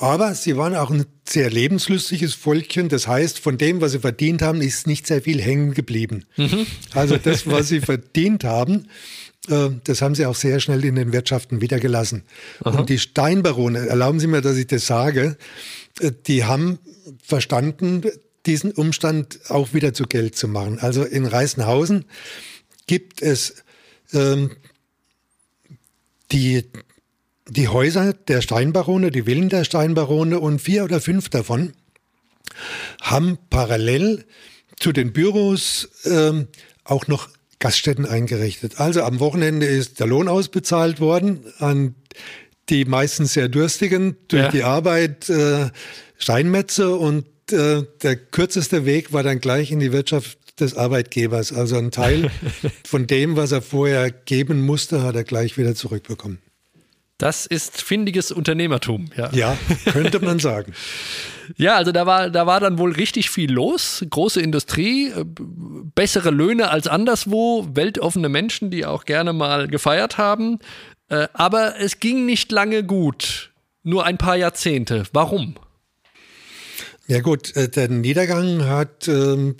Aber 0.00 0.34
sie 0.34 0.56
waren 0.56 0.74
auch 0.74 0.90
ein 0.90 1.04
sehr 1.28 1.50
lebenslustiges 1.50 2.32
Volkchen. 2.32 2.88
Das 2.88 3.06
heißt, 3.06 3.38
von 3.38 3.58
dem, 3.58 3.82
was 3.82 3.92
sie 3.92 3.98
verdient 3.98 4.40
haben, 4.40 4.62
ist 4.62 4.86
nicht 4.86 5.06
sehr 5.06 5.20
viel 5.20 5.40
hängen 5.42 5.74
geblieben. 5.74 6.24
Mhm. 6.38 6.66
Also 6.94 7.18
das, 7.18 7.46
was 7.46 7.68
sie 7.68 7.80
verdient 7.80 8.42
haben, 8.42 8.86
äh, 9.48 9.68
das 9.84 10.00
haben 10.00 10.14
sie 10.14 10.24
auch 10.24 10.34
sehr 10.34 10.58
schnell 10.58 10.82
in 10.86 10.94
den 10.94 11.12
Wirtschaften 11.12 11.60
wieder 11.60 11.78
gelassen. 11.78 12.22
Und 12.64 12.88
die 12.88 12.98
Steinbarone, 12.98 13.88
erlauben 13.88 14.20
Sie 14.20 14.26
mir, 14.26 14.40
dass 14.40 14.56
ich 14.56 14.66
das 14.66 14.86
sage, 14.86 15.36
äh, 16.00 16.12
die 16.26 16.44
haben 16.44 16.78
verstanden, 17.22 18.02
diesen 18.46 18.72
Umstand 18.72 19.38
auch 19.50 19.74
wieder 19.74 19.92
zu 19.92 20.04
Geld 20.04 20.34
zu 20.34 20.48
machen. 20.48 20.78
Also 20.78 21.04
in 21.04 21.26
Reißenhausen 21.26 22.06
gibt 22.86 23.20
es 23.20 23.56
ähm, 24.14 24.52
die 26.32 26.64
die 27.50 27.68
Häuser 27.68 28.12
der 28.12 28.40
Steinbarone, 28.40 29.10
die 29.10 29.24
Villen 29.24 29.48
der 29.48 29.64
Steinbarone 29.64 30.38
und 30.38 30.60
vier 30.60 30.84
oder 30.84 31.00
fünf 31.00 31.28
davon 31.28 31.72
haben 33.02 33.38
parallel 33.50 34.24
zu 34.78 34.92
den 34.92 35.12
Büros 35.12 35.88
ähm, 36.04 36.48
auch 36.84 37.06
noch 37.06 37.28
Gaststätten 37.58 38.06
eingerichtet. 38.06 38.80
Also 38.80 39.02
am 39.02 39.20
Wochenende 39.20 39.66
ist 39.66 40.00
der 40.00 40.06
Lohn 40.06 40.28
ausbezahlt 40.28 41.00
worden 41.00 41.44
an 41.58 41.94
die 42.68 42.84
meistens 42.84 43.32
sehr 43.32 43.48
durstigen 43.48 44.16
durch 44.28 44.44
ja. 44.44 44.50
die 44.50 44.62
Arbeit 44.62 45.28
äh, 45.28 45.70
Steinmetze 46.18 46.94
und 46.94 47.26
äh, 47.50 47.82
der 48.02 48.16
kürzeste 48.16 48.86
Weg 48.86 49.12
war 49.12 49.24
dann 49.24 49.40
gleich 49.40 49.72
in 49.72 49.80
die 49.80 49.92
Wirtschaft 49.92 50.38
des 50.60 50.76
Arbeitgebers. 50.76 51.52
Also 51.52 51.76
ein 51.76 51.90
Teil 51.90 52.30
von 52.86 53.08
dem, 53.08 53.36
was 53.36 53.50
er 53.50 53.62
vorher 53.62 54.10
geben 54.10 54.64
musste, 54.64 55.02
hat 55.02 55.16
er 55.16 55.24
gleich 55.24 55.58
wieder 55.58 55.74
zurückbekommen. 55.74 56.38
Das 57.20 57.44
ist 57.44 57.82
findiges 57.82 58.32
Unternehmertum, 58.32 59.10
ja. 59.14 59.28
Ja, 59.32 59.58
könnte 59.92 60.20
man 60.20 60.38
sagen. 60.38 60.72
ja, 61.58 61.76
also 61.76 61.92
da 61.92 62.06
war, 62.06 62.30
da 62.30 62.46
war 62.46 62.60
dann 62.60 62.78
wohl 62.78 62.92
richtig 62.92 63.28
viel 63.28 63.52
los. 63.52 64.02
Große 64.08 64.40
Industrie, 64.40 65.08
äh, 65.08 65.26
bessere 65.94 66.30
Löhne 66.30 66.70
als 66.70 66.86
anderswo, 66.86 67.68
weltoffene 67.74 68.30
Menschen, 68.30 68.70
die 68.70 68.86
auch 68.86 69.04
gerne 69.04 69.34
mal 69.34 69.68
gefeiert 69.68 70.16
haben. 70.16 70.60
Äh, 71.10 71.28
aber 71.34 71.78
es 71.78 72.00
ging 72.00 72.24
nicht 72.24 72.52
lange 72.52 72.84
gut. 72.84 73.52
Nur 73.82 74.06
ein 74.06 74.16
paar 74.16 74.36
Jahrzehnte. 74.36 75.02
Warum? 75.12 75.56
Ja 77.06 77.20
gut, 77.20 77.54
äh, 77.54 77.68
der 77.68 77.90
Niedergang 77.90 78.64
hat 78.64 79.08
ähm, 79.08 79.56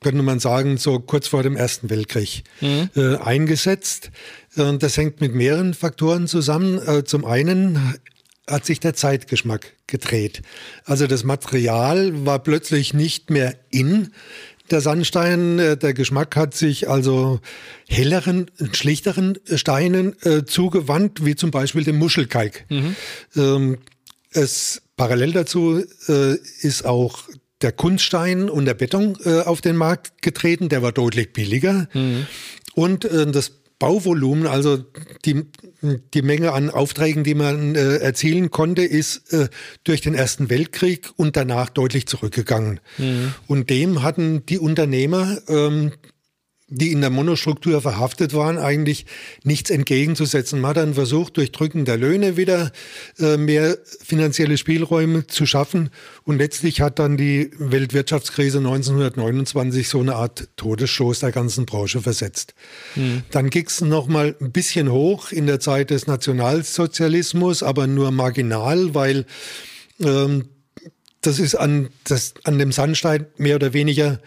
könnte 0.00 0.22
man 0.22 0.40
sagen, 0.40 0.76
so 0.76 0.98
kurz 0.98 1.28
vor 1.28 1.42
dem 1.42 1.56
Ersten 1.56 1.88
Weltkrieg 1.88 2.44
mhm. 2.60 2.90
eingesetzt. 3.20 4.10
Und 4.56 4.82
das 4.82 4.96
hängt 4.96 5.20
mit 5.20 5.34
mehreren 5.34 5.74
Faktoren 5.74 6.26
zusammen. 6.26 6.78
Äh, 6.86 7.04
zum 7.04 7.24
einen 7.24 7.98
hat 8.48 8.64
sich 8.64 8.80
der 8.80 8.94
Zeitgeschmack 8.94 9.74
gedreht. 9.86 10.42
Also 10.84 11.06
das 11.06 11.24
Material 11.24 12.24
war 12.24 12.38
plötzlich 12.38 12.94
nicht 12.94 13.30
mehr 13.30 13.56
in. 13.70 14.12
Der 14.70 14.80
Sandstein, 14.80 15.58
äh, 15.58 15.76
der 15.76 15.94
Geschmack 15.94 16.36
hat 16.36 16.54
sich 16.54 16.88
also 16.88 17.40
helleren, 17.88 18.50
schlichteren 18.72 19.38
Steinen 19.54 20.16
äh, 20.22 20.44
zugewandt, 20.44 21.24
wie 21.24 21.36
zum 21.36 21.50
Beispiel 21.50 21.84
dem 21.84 21.98
Muschelkalk. 21.98 22.64
Mhm. 22.68 22.96
Ähm, 23.36 23.78
es 24.32 24.82
parallel 24.96 25.32
dazu 25.32 25.82
äh, 26.08 26.34
ist 26.60 26.84
auch 26.84 27.22
der 27.62 27.72
Kunststein 27.72 28.50
und 28.50 28.66
der 28.66 28.74
Beton 28.74 29.16
äh, 29.24 29.40
auf 29.40 29.60
den 29.60 29.76
Markt 29.76 30.20
getreten. 30.20 30.68
Der 30.68 30.82
war 30.82 30.92
deutlich 30.92 31.32
billiger. 31.32 31.88
Mhm. 31.94 32.26
Und 32.74 33.04
das 33.04 33.52
Bauvolumen, 33.78 34.46
also 34.46 34.78
die, 35.24 35.44
die 36.14 36.22
Menge 36.22 36.52
an 36.52 36.70
Aufträgen, 36.70 37.24
die 37.24 37.34
man 37.34 37.74
äh, 37.74 37.96
erzielen 37.98 38.50
konnte, 38.50 38.82
ist 38.82 39.32
äh, 39.32 39.48
durch 39.84 40.00
den 40.00 40.14
Ersten 40.14 40.48
Weltkrieg 40.48 41.10
und 41.16 41.36
danach 41.36 41.68
deutlich 41.68 42.06
zurückgegangen. 42.06 42.80
Mhm. 42.96 43.34
Und 43.46 43.68
dem 43.68 44.02
hatten 44.02 44.46
die 44.46 44.58
Unternehmer 44.58 45.38
ähm, 45.48 45.92
die 46.68 46.90
in 46.90 47.00
der 47.00 47.10
Monostruktur 47.10 47.80
verhaftet 47.80 48.34
waren, 48.34 48.58
eigentlich 48.58 49.06
nichts 49.44 49.70
entgegenzusetzen. 49.70 50.60
Man 50.60 50.70
hat 50.70 50.76
dann 50.78 50.94
versucht, 50.94 51.36
durch 51.36 51.52
Drücken 51.52 51.84
der 51.84 51.96
Löhne 51.96 52.36
wieder 52.36 52.72
äh, 53.20 53.36
mehr 53.36 53.78
finanzielle 54.02 54.58
Spielräume 54.58 55.28
zu 55.28 55.46
schaffen. 55.46 55.90
Und 56.24 56.38
letztlich 56.38 56.80
hat 56.80 56.98
dann 56.98 57.16
die 57.16 57.50
Weltwirtschaftskrise 57.56 58.58
1929 58.58 59.88
so 59.88 60.00
eine 60.00 60.16
Art 60.16 60.48
Todesstoß 60.56 61.20
der 61.20 61.30
ganzen 61.30 61.66
Branche 61.66 62.02
versetzt. 62.02 62.54
Mhm. 62.96 63.22
Dann 63.30 63.50
ging 63.50 63.66
es 63.66 63.80
nochmal 63.80 64.34
ein 64.40 64.50
bisschen 64.50 64.90
hoch 64.90 65.30
in 65.30 65.46
der 65.46 65.60
Zeit 65.60 65.90
des 65.90 66.08
Nationalsozialismus, 66.08 67.62
aber 67.62 67.86
nur 67.86 68.10
marginal, 68.10 68.92
weil 68.92 69.24
ähm, 70.00 70.46
das 71.20 71.38
ist 71.38 71.54
an, 71.54 71.90
das, 72.04 72.34
an 72.42 72.58
dem 72.58 72.72
Sandstein 72.72 73.26
mehr 73.36 73.54
oder 73.54 73.72
weniger 73.72 74.20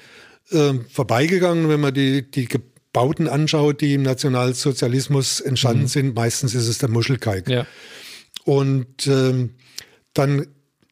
äh, 0.51 0.73
vorbeigegangen, 0.89 1.69
wenn 1.69 1.79
man 1.79 1.93
die, 1.93 2.29
die 2.29 2.47
Bauten 2.91 3.27
anschaut, 3.27 3.81
die 3.81 3.93
im 3.93 4.03
Nationalsozialismus 4.03 5.41
entstanden 5.41 5.83
mhm. 5.83 5.87
sind. 5.87 6.15
Meistens 6.15 6.55
ist 6.55 6.67
es 6.67 6.79
der 6.79 6.89
Muschelkalk. 6.89 7.47
Ja. 7.49 7.67
Und 8.45 9.07
ähm, 9.07 9.55
dann 10.13 10.47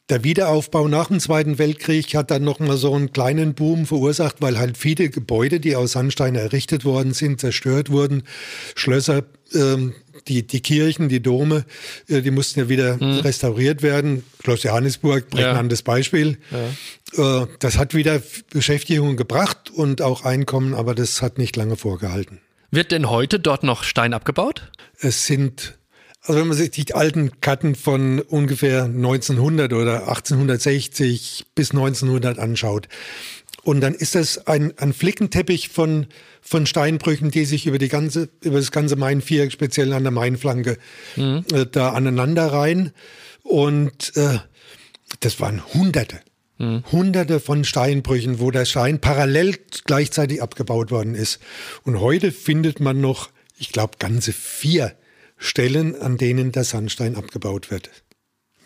der 0.08 0.24
Wiederaufbau 0.24 0.88
nach 0.88 1.08
dem 1.08 1.20
Zweiten 1.20 1.58
Weltkrieg 1.58 2.14
hat 2.14 2.30
dann 2.30 2.42
nochmal 2.42 2.76
so 2.76 2.94
einen 2.94 3.12
kleinen 3.12 3.54
Boom 3.54 3.86
verursacht, 3.86 4.36
weil 4.40 4.58
halt 4.58 4.78
viele 4.78 5.10
Gebäude, 5.10 5.60
die 5.60 5.76
aus 5.76 5.92
Sandstein 5.92 6.34
errichtet 6.34 6.84
worden 6.84 7.12
sind, 7.12 7.40
zerstört 7.40 7.90
wurden. 7.90 8.22
Schlösser, 8.74 9.24
ähm, 9.52 9.94
die, 10.26 10.46
die 10.46 10.60
Kirchen, 10.60 11.08
die 11.08 11.20
Dome, 11.20 11.64
äh, 12.08 12.22
die 12.22 12.30
mussten 12.30 12.60
ja 12.60 12.68
wieder 12.68 12.96
mhm. 12.96 13.20
restauriert 13.20 13.82
werden. 13.82 14.24
Schloss 14.42 14.62
Johannesburg, 14.62 15.28
prägnantes 15.28 15.80
ja. 15.80 15.84
Beispiel. 15.84 16.38
Ja. 17.16 17.42
Äh, 17.42 17.46
das 17.58 17.78
hat 17.78 17.94
wieder 17.94 18.22
Beschäftigung 18.50 19.16
gebracht 19.16 19.70
und 19.70 20.02
auch 20.02 20.24
Einkommen, 20.24 20.74
aber 20.74 20.94
das 20.94 21.22
hat 21.22 21.38
nicht 21.38 21.56
lange 21.56 21.76
vorgehalten. 21.76 22.40
Wird 22.70 22.92
denn 22.92 23.08
heute 23.08 23.40
dort 23.40 23.62
noch 23.62 23.82
Stein 23.82 24.12
abgebaut? 24.12 24.70
Es 25.00 25.26
sind 25.26 25.77
also 26.28 26.40
wenn 26.40 26.48
man 26.48 26.56
sich 26.56 26.70
die 26.70 26.94
alten 26.94 27.40
Karten 27.40 27.74
von 27.74 28.20
ungefähr 28.20 28.84
1900 28.84 29.72
oder 29.72 30.08
1860 30.08 31.46
bis 31.54 31.70
1900 31.70 32.38
anschaut, 32.38 32.86
und 33.64 33.80
dann 33.80 33.94
ist 33.94 34.14
das 34.14 34.46
ein, 34.46 34.72
ein 34.78 34.92
Flickenteppich 34.92 35.68
von, 35.68 36.06
von 36.40 36.64
Steinbrüchen, 36.64 37.30
die 37.30 37.44
sich 37.44 37.66
über, 37.66 37.78
die 37.78 37.88
ganze, 37.88 38.28
über 38.42 38.58
das 38.58 38.72
ganze 38.72 38.96
Mainviereck, 38.96 39.52
speziell 39.52 39.92
an 39.92 40.04
der 40.04 40.12
Mainflanke, 40.12 40.78
mhm. 41.16 41.44
äh, 41.52 41.66
da 41.70 41.90
aneinander 41.90 42.46
rein. 42.46 42.92
Und 43.42 44.16
äh, 44.16 44.38
das 45.20 45.40
waren 45.40 45.62
Hunderte. 45.74 46.20
Mhm. 46.58 46.82
Hunderte 46.90 47.40
von 47.40 47.64
Steinbrüchen, 47.64 48.38
wo 48.38 48.50
der 48.50 48.64
Stein 48.64 49.00
parallel 49.00 49.56
gleichzeitig 49.84 50.42
abgebaut 50.42 50.90
worden 50.90 51.14
ist. 51.14 51.38
Und 51.84 52.00
heute 52.00 52.32
findet 52.32 52.80
man 52.80 53.00
noch, 53.00 53.28
ich 53.58 53.72
glaube, 53.72 53.96
ganze 53.98 54.32
vier 54.32 54.94
Stellen, 55.38 56.00
an 56.00 56.16
denen 56.16 56.52
der 56.52 56.64
Sandstein 56.64 57.16
abgebaut 57.16 57.70
wird. 57.70 57.90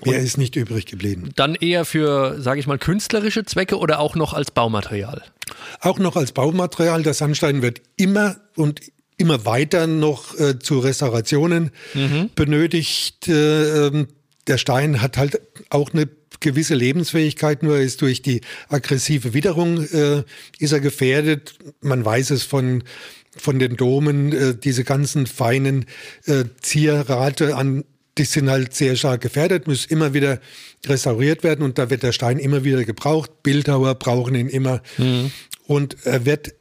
Mehr 0.05 0.19
ist 0.19 0.37
nicht 0.37 0.57
übrig 0.57 0.87
geblieben. 0.87 1.31
Dann 1.37 1.55
eher 1.55 1.85
für, 1.85 2.41
sage 2.41 2.59
ich 2.59 2.67
mal, 2.67 2.79
künstlerische 2.79 3.45
Zwecke 3.45 3.79
oder 3.79 4.01
auch 4.01 4.17
noch 4.17 4.33
als 4.33 4.51
Baumaterial? 4.51 5.23
Auch 5.81 5.99
noch 5.99 6.17
als 6.17 6.33
Baumaterial. 6.33 7.03
Der 7.03 7.15
Sandstein 7.15 7.63
wird 7.63 7.83
immer 7.97 8.37
und 8.57 8.81
immer 9.17 9.45
weiter 9.45 9.87
noch 9.87 10.39
äh, 10.39 10.59
zu 10.59 10.81
Restaurationen 10.81 11.71
mhm. 11.95 12.31
benötigt. 12.35 13.29
Äh, 13.29 13.87
ähm, 13.87 14.09
der 14.49 14.59
Stein 14.59 15.01
hat 15.01 15.17
halt 15.17 15.41
auch 15.71 15.93
eine 15.93 16.09
gewisse 16.41 16.75
Lebensfähigkeit, 16.75 17.63
nur 17.63 17.79
ist 17.79 18.03
durch 18.03 18.23
die 18.23 18.41
aggressive 18.69 19.33
Witterung 19.33 19.85
äh, 19.93 20.25
ist 20.59 20.73
er 20.73 20.81
gefährdet. 20.81 21.55
Man 21.81 22.05
weiß 22.05 22.31
es 22.31 22.43
von 22.43 22.83
von 23.37 23.59
den 23.59 23.77
Domen, 23.77 24.33
äh, 24.33 24.55
diese 24.55 24.85
ganzen 24.85 25.27
feinen 25.27 25.87
äh, 26.27 26.45
Zierrate 26.61 27.57
an, 27.57 27.85
die 28.19 28.25
sind 28.25 28.51
halt 28.51 28.75
sehr 28.75 28.97
stark 28.97 29.23
gefährdet, 29.23 29.67
müssen 29.67 29.91
immer 29.91 30.13
wieder 30.13 30.39
restauriert 30.87 31.43
werden 31.43 31.65
und 31.65 31.79
da 31.79 31.89
wird 31.89 32.03
der 32.03 32.13
Stein 32.13 32.39
immer 32.39 32.65
wieder 32.65 32.85
gebraucht. 32.85 33.43
Bildhauer 33.43 33.95
brauchen 33.95 34.35
ihn 34.35 34.49
immer. 34.49 34.83
Mhm. 34.99 35.31
Und 35.67 35.97
er 36.05 36.27
wird 36.27 36.55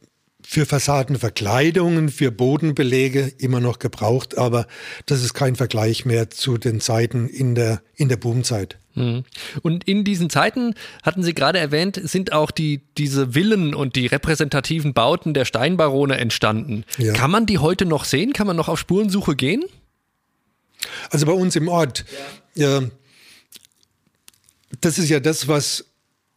für 0.52 0.66
Fassadenverkleidungen, 0.66 2.10
für 2.10 2.30
Bodenbelege 2.30 3.32
immer 3.38 3.58
noch 3.58 3.78
gebraucht, 3.78 4.36
aber 4.36 4.66
das 5.06 5.22
ist 5.22 5.32
kein 5.32 5.56
Vergleich 5.56 6.04
mehr 6.04 6.28
zu 6.28 6.58
den 6.58 6.78
Zeiten 6.82 7.26
in 7.26 7.54
der, 7.54 7.80
in 7.94 8.10
der 8.10 8.18
Boomzeit. 8.18 8.76
Mhm. 8.94 9.24
Und 9.62 9.84
in 9.84 10.04
diesen 10.04 10.28
Zeiten, 10.28 10.74
hatten 11.02 11.22
Sie 11.22 11.32
gerade 11.32 11.58
erwähnt, 11.58 11.98
sind 12.02 12.34
auch 12.34 12.50
die, 12.50 12.82
diese 12.98 13.32
Villen 13.32 13.74
und 13.74 13.96
die 13.96 14.04
repräsentativen 14.04 14.92
Bauten 14.92 15.32
der 15.32 15.46
Steinbarone 15.46 16.18
entstanden. 16.18 16.84
Ja. 16.98 17.14
Kann 17.14 17.30
man 17.30 17.46
die 17.46 17.56
heute 17.56 17.86
noch 17.86 18.04
sehen? 18.04 18.34
Kann 18.34 18.46
man 18.46 18.56
noch 18.56 18.68
auf 18.68 18.78
Spurensuche 18.78 19.34
gehen? 19.34 19.64
Also 21.08 21.24
bei 21.24 21.32
uns 21.32 21.56
im 21.56 21.68
Ort, 21.68 22.04
ja. 22.54 22.80
ja 22.80 22.88
das 24.82 24.98
ist 24.98 25.08
ja 25.08 25.18
das, 25.18 25.48
was, 25.48 25.91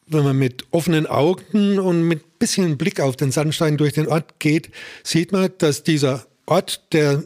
wenn 0.07 0.23
man 0.23 0.37
mit 0.37 0.65
offenen 0.71 1.07
Augen 1.07 1.79
und 1.79 2.03
mit 2.03 2.39
bisschen 2.39 2.77
Blick 2.77 2.99
auf 2.99 3.15
den 3.15 3.31
Sandstein 3.31 3.77
durch 3.77 3.93
den 3.93 4.07
Ort 4.07 4.39
geht, 4.39 4.69
sieht 5.03 5.31
man, 5.31 5.49
dass 5.57 5.83
dieser 5.83 6.25
Ort, 6.45 6.93
der 6.93 7.23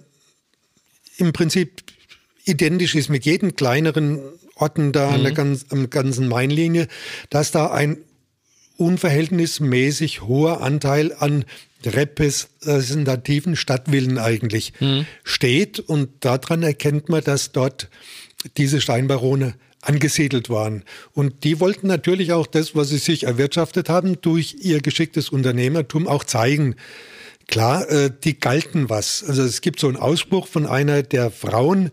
im 1.17 1.33
Prinzip 1.33 1.83
identisch 2.45 2.95
ist 2.95 3.09
mit 3.09 3.25
jedem 3.25 3.55
kleineren 3.55 4.19
Orten 4.55 4.91
da 4.91 5.07
mhm. 5.07 5.13
an 5.13 5.23
der 5.23 5.31
ganz, 5.33 5.65
an 5.69 5.89
ganzen 5.89 6.27
Mainlinie, 6.27 6.87
dass 7.29 7.51
da 7.51 7.71
ein 7.71 7.97
unverhältnismäßig 8.77 10.21
hoher 10.21 10.61
Anteil 10.61 11.13
an 11.13 11.43
repräsentativen 11.85 13.55
Stadtvillen 13.55 14.17
eigentlich 14.17 14.73
mhm. 14.79 15.05
steht. 15.23 15.79
Und 15.79 16.09
daran 16.21 16.63
erkennt 16.63 17.09
man, 17.09 17.23
dass 17.23 17.51
dort 17.51 17.89
diese 18.57 18.79
Steinbarone 18.79 19.55
angesiedelt 19.81 20.49
waren. 20.49 20.83
Und 21.13 21.43
die 21.43 21.59
wollten 21.59 21.87
natürlich 21.87 22.33
auch 22.33 22.47
das, 22.47 22.75
was 22.75 22.89
sie 22.89 22.97
sich 22.97 23.23
erwirtschaftet 23.23 23.89
haben, 23.89 24.21
durch 24.21 24.57
ihr 24.61 24.81
geschicktes 24.81 25.29
Unternehmertum 25.29 26.07
auch 26.07 26.23
zeigen. 26.23 26.75
Klar, 27.47 27.89
äh, 27.89 28.11
die 28.23 28.39
galten 28.39 28.89
was. 28.89 29.23
Also 29.23 29.43
es 29.43 29.61
gibt 29.61 29.79
so 29.79 29.87
einen 29.87 29.97
Ausspruch 29.97 30.47
von 30.47 30.67
einer 30.67 31.01
der 31.01 31.31
Frauen, 31.31 31.91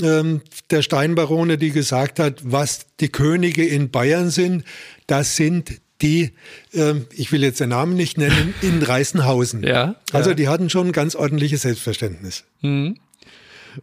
ähm, 0.00 0.42
der 0.70 0.82
Steinbarone, 0.82 1.58
die 1.58 1.70
gesagt 1.70 2.18
hat, 2.18 2.40
was 2.44 2.86
die 3.00 3.08
Könige 3.08 3.66
in 3.66 3.90
Bayern 3.90 4.30
sind, 4.30 4.64
das 5.06 5.36
sind 5.36 5.80
die, 6.02 6.32
ähm, 6.72 7.06
ich 7.12 7.32
will 7.32 7.42
jetzt 7.42 7.60
den 7.60 7.70
Namen 7.70 7.96
nicht 7.96 8.18
nennen, 8.18 8.54
in 8.62 8.82
Reißenhausen. 8.82 9.62
Ja, 9.62 9.96
also 10.12 10.30
ja. 10.30 10.34
die 10.34 10.48
hatten 10.48 10.70
schon 10.70 10.88
ein 10.88 10.92
ganz 10.92 11.14
ordentliches 11.14 11.62
Selbstverständnis. 11.62 12.44
Mhm. 12.60 12.98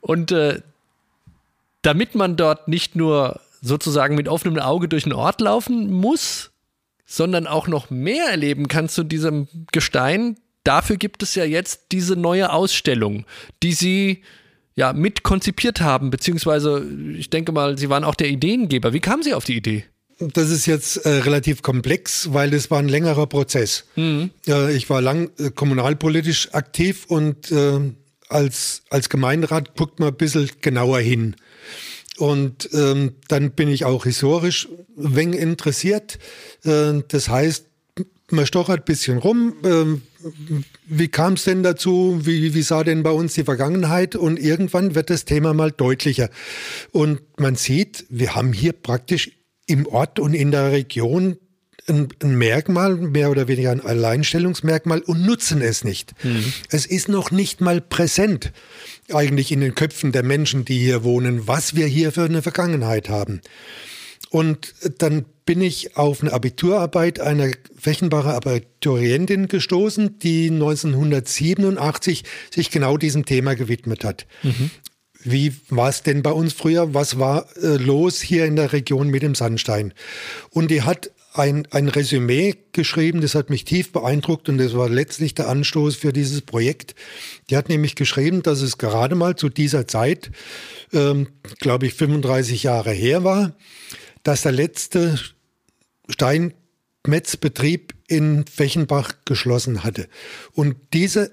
Und 0.01 0.31
äh, 0.31 0.61
damit 1.81 2.15
man 2.15 2.35
dort 2.35 2.67
nicht 2.67 2.95
nur 2.95 3.41
sozusagen 3.61 4.15
mit 4.15 4.27
offenem 4.27 4.59
Auge 4.59 4.87
durch 4.87 5.03
den 5.03 5.13
Ort 5.13 5.41
laufen 5.41 5.91
muss, 5.91 6.51
sondern 7.05 7.47
auch 7.47 7.67
noch 7.67 7.89
mehr 7.89 8.25
erleben 8.25 8.67
kann 8.67 8.89
zu 8.89 9.03
diesem 9.03 9.47
Gestein. 9.71 10.37
Dafür 10.63 10.97
gibt 10.97 11.23
es 11.23 11.35
ja 11.35 11.43
jetzt 11.43 11.91
diese 11.91 12.15
neue 12.15 12.51
Ausstellung, 12.51 13.25
die 13.63 13.73
Sie 13.73 14.23
ja 14.75 14.93
mit 14.93 15.23
konzipiert 15.23 15.81
haben, 15.81 16.09
beziehungsweise 16.09 16.85
ich 17.17 17.29
denke 17.29 17.51
mal, 17.51 17.77
Sie 17.77 17.89
waren 17.89 18.03
auch 18.03 18.15
der 18.15 18.29
Ideengeber. 18.29 18.93
Wie 18.93 18.99
kamen 18.99 19.23
Sie 19.23 19.33
auf 19.33 19.43
die 19.43 19.57
Idee? 19.57 19.85
Das 20.19 20.49
ist 20.49 20.65
jetzt 20.65 20.97
äh, 20.97 21.09
relativ 21.09 21.61
komplex, 21.61 22.33
weil 22.33 22.49
das 22.49 22.69
war 22.69 22.79
ein 22.79 22.89
längerer 22.89 23.25
Prozess. 23.25 23.85
Mhm. 23.95 24.31
Äh, 24.47 24.75
ich 24.75 24.89
war 24.89 25.01
lang 25.01 25.31
äh, 25.39 25.49
kommunalpolitisch 25.49 26.53
aktiv 26.53 27.05
und 27.07 27.51
äh, 27.51 27.79
als, 28.27 28.83
als 28.89 29.09
Gemeinderat 29.09 29.75
guckt 29.75 29.99
man 29.99 30.09
ein 30.09 30.15
bisschen 30.15 30.49
genauer 30.61 30.99
hin. 30.99 31.35
Und 32.17 32.69
ähm, 32.73 33.13
dann 33.27 33.51
bin 33.51 33.69
ich 33.69 33.85
auch 33.85 34.03
historisch 34.03 34.67
wenig 34.95 35.39
interessiert. 35.39 36.19
Äh, 36.65 37.01
das 37.07 37.29
heißt, 37.29 37.65
man 38.31 38.45
stochert 38.45 38.81
ein 38.81 38.85
bisschen 38.85 39.17
rum. 39.17 39.53
Ähm, 39.63 40.01
wie 40.85 41.07
kam 41.07 41.33
es 41.33 41.45
denn 41.45 41.63
dazu? 41.63 42.19
Wie, 42.23 42.53
wie 42.53 42.61
sah 42.61 42.83
denn 42.83 43.03
bei 43.03 43.11
uns 43.11 43.33
die 43.33 43.43
Vergangenheit? 43.43 44.15
Und 44.15 44.37
irgendwann 44.37 44.95
wird 44.95 45.09
das 45.09 45.25
Thema 45.25 45.53
mal 45.53 45.71
deutlicher. 45.71 46.29
Und 46.91 47.21
man 47.39 47.55
sieht, 47.55 48.05
wir 48.09 48.35
haben 48.35 48.53
hier 48.53 48.73
praktisch 48.73 49.31
im 49.65 49.85
Ort 49.87 50.19
und 50.19 50.33
in 50.33 50.51
der 50.51 50.71
Region 50.71 51.37
ein, 51.87 52.09
ein, 52.21 52.37
Merkmal, 52.37 52.95
mehr 52.95 53.31
oder 53.31 53.47
weniger 53.47 53.71
ein 53.71 53.81
Alleinstellungsmerkmal 53.81 54.99
und 55.01 55.25
nutzen 55.25 55.61
es 55.61 55.83
nicht. 55.83 56.13
Mhm. 56.23 56.53
Es 56.69 56.85
ist 56.85 57.09
noch 57.09 57.31
nicht 57.31 57.61
mal 57.61 57.81
präsent 57.81 58.51
eigentlich 59.13 59.51
in 59.51 59.61
den 59.61 59.75
Köpfen 59.75 60.11
der 60.11 60.23
Menschen, 60.23 60.65
die 60.65 60.79
hier 60.79 61.03
wohnen, 61.03 61.47
was 61.47 61.75
wir 61.75 61.87
hier 61.87 62.11
für 62.11 62.23
eine 62.23 62.41
Vergangenheit 62.41 63.09
haben. 63.09 63.41
Und 64.29 64.75
dann 64.99 65.25
bin 65.45 65.61
ich 65.61 65.97
auf 65.97 66.21
eine 66.21 66.33
Abiturarbeit 66.33 67.19
einer 67.19 67.49
Fechenbacher 67.75 68.35
Abiturientin 68.35 69.47
gestoßen, 69.47 70.19
die 70.19 70.51
1987 70.51 72.23
sich 72.53 72.69
genau 72.69 72.97
diesem 72.97 73.25
Thema 73.25 73.55
gewidmet 73.55 74.03
hat. 74.03 74.27
Mhm. 74.43 74.69
Wie 75.23 75.53
war 75.69 75.89
es 75.89 76.03
denn 76.03 76.21
bei 76.21 76.31
uns 76.31 76.53
früher? 76.53 76.93
Was 76.93 77.17
war 77.17 77.47
äh, 77.57 77.77
los 77.77 78.21
hier 78.21 78.45
in 78.45 78.55
der 78.55 78.71
Region 78.71 79.09
mit 79.09 79.23
dem 79.23 79.35
Sandstein? 79.35 79.93
Und 80.51 80.69
die 80.69 80.83
hat 80.83 81.11
ein, 81.39 81.67
ein 81.71 81.87
Resümee 81.87 82.55
geschrieben, 82.73 83.21
das 83.21 83.33
hat 83.33 83.49
mich 83.49 83.63
tief 83.63 83.91
beeindruckt 83.91 84.49
und 84.49 84.57
das 84.57 84.75
war 84.75 84.89
letztlich 84.89 85.33
der 85.33 85.47
Anstoß 85.47 85.95
für 85.95 86.13
dieses 86.13 86.41
Projekt. 86.41 86.95
Die 87.49 87.57
hat 87.57 87.69
nämlich 87.69 87.95
geschrieben, 87.95 88.43
dass 88.43 88.61
es 88.61 88.77
gerade 88.77 89.15
mal 89.15 89.35
zu 89.35 89.49
dieser 89.49 89.87
Zeit, 89.87 90.31
ähm, 90.93 91.27
glaube 91.59 91.87
ich, 91.87 91.93
35 91.93 92.63
Jahre 92.63 92.91
her 92.91 93.23
war, 93.23 93.55
dass 94.23 94.41
der 94.41 94.51
letzte 94.51 95.19
Steinmetzbetrieb 96.09 97.93
in 98.07 98.45
Fechenbach 98.45 99.13
geschlossen 99.25 99.83
hatte. 99.83 100.07
Und 100.53 100.75
diese 100.93 101.31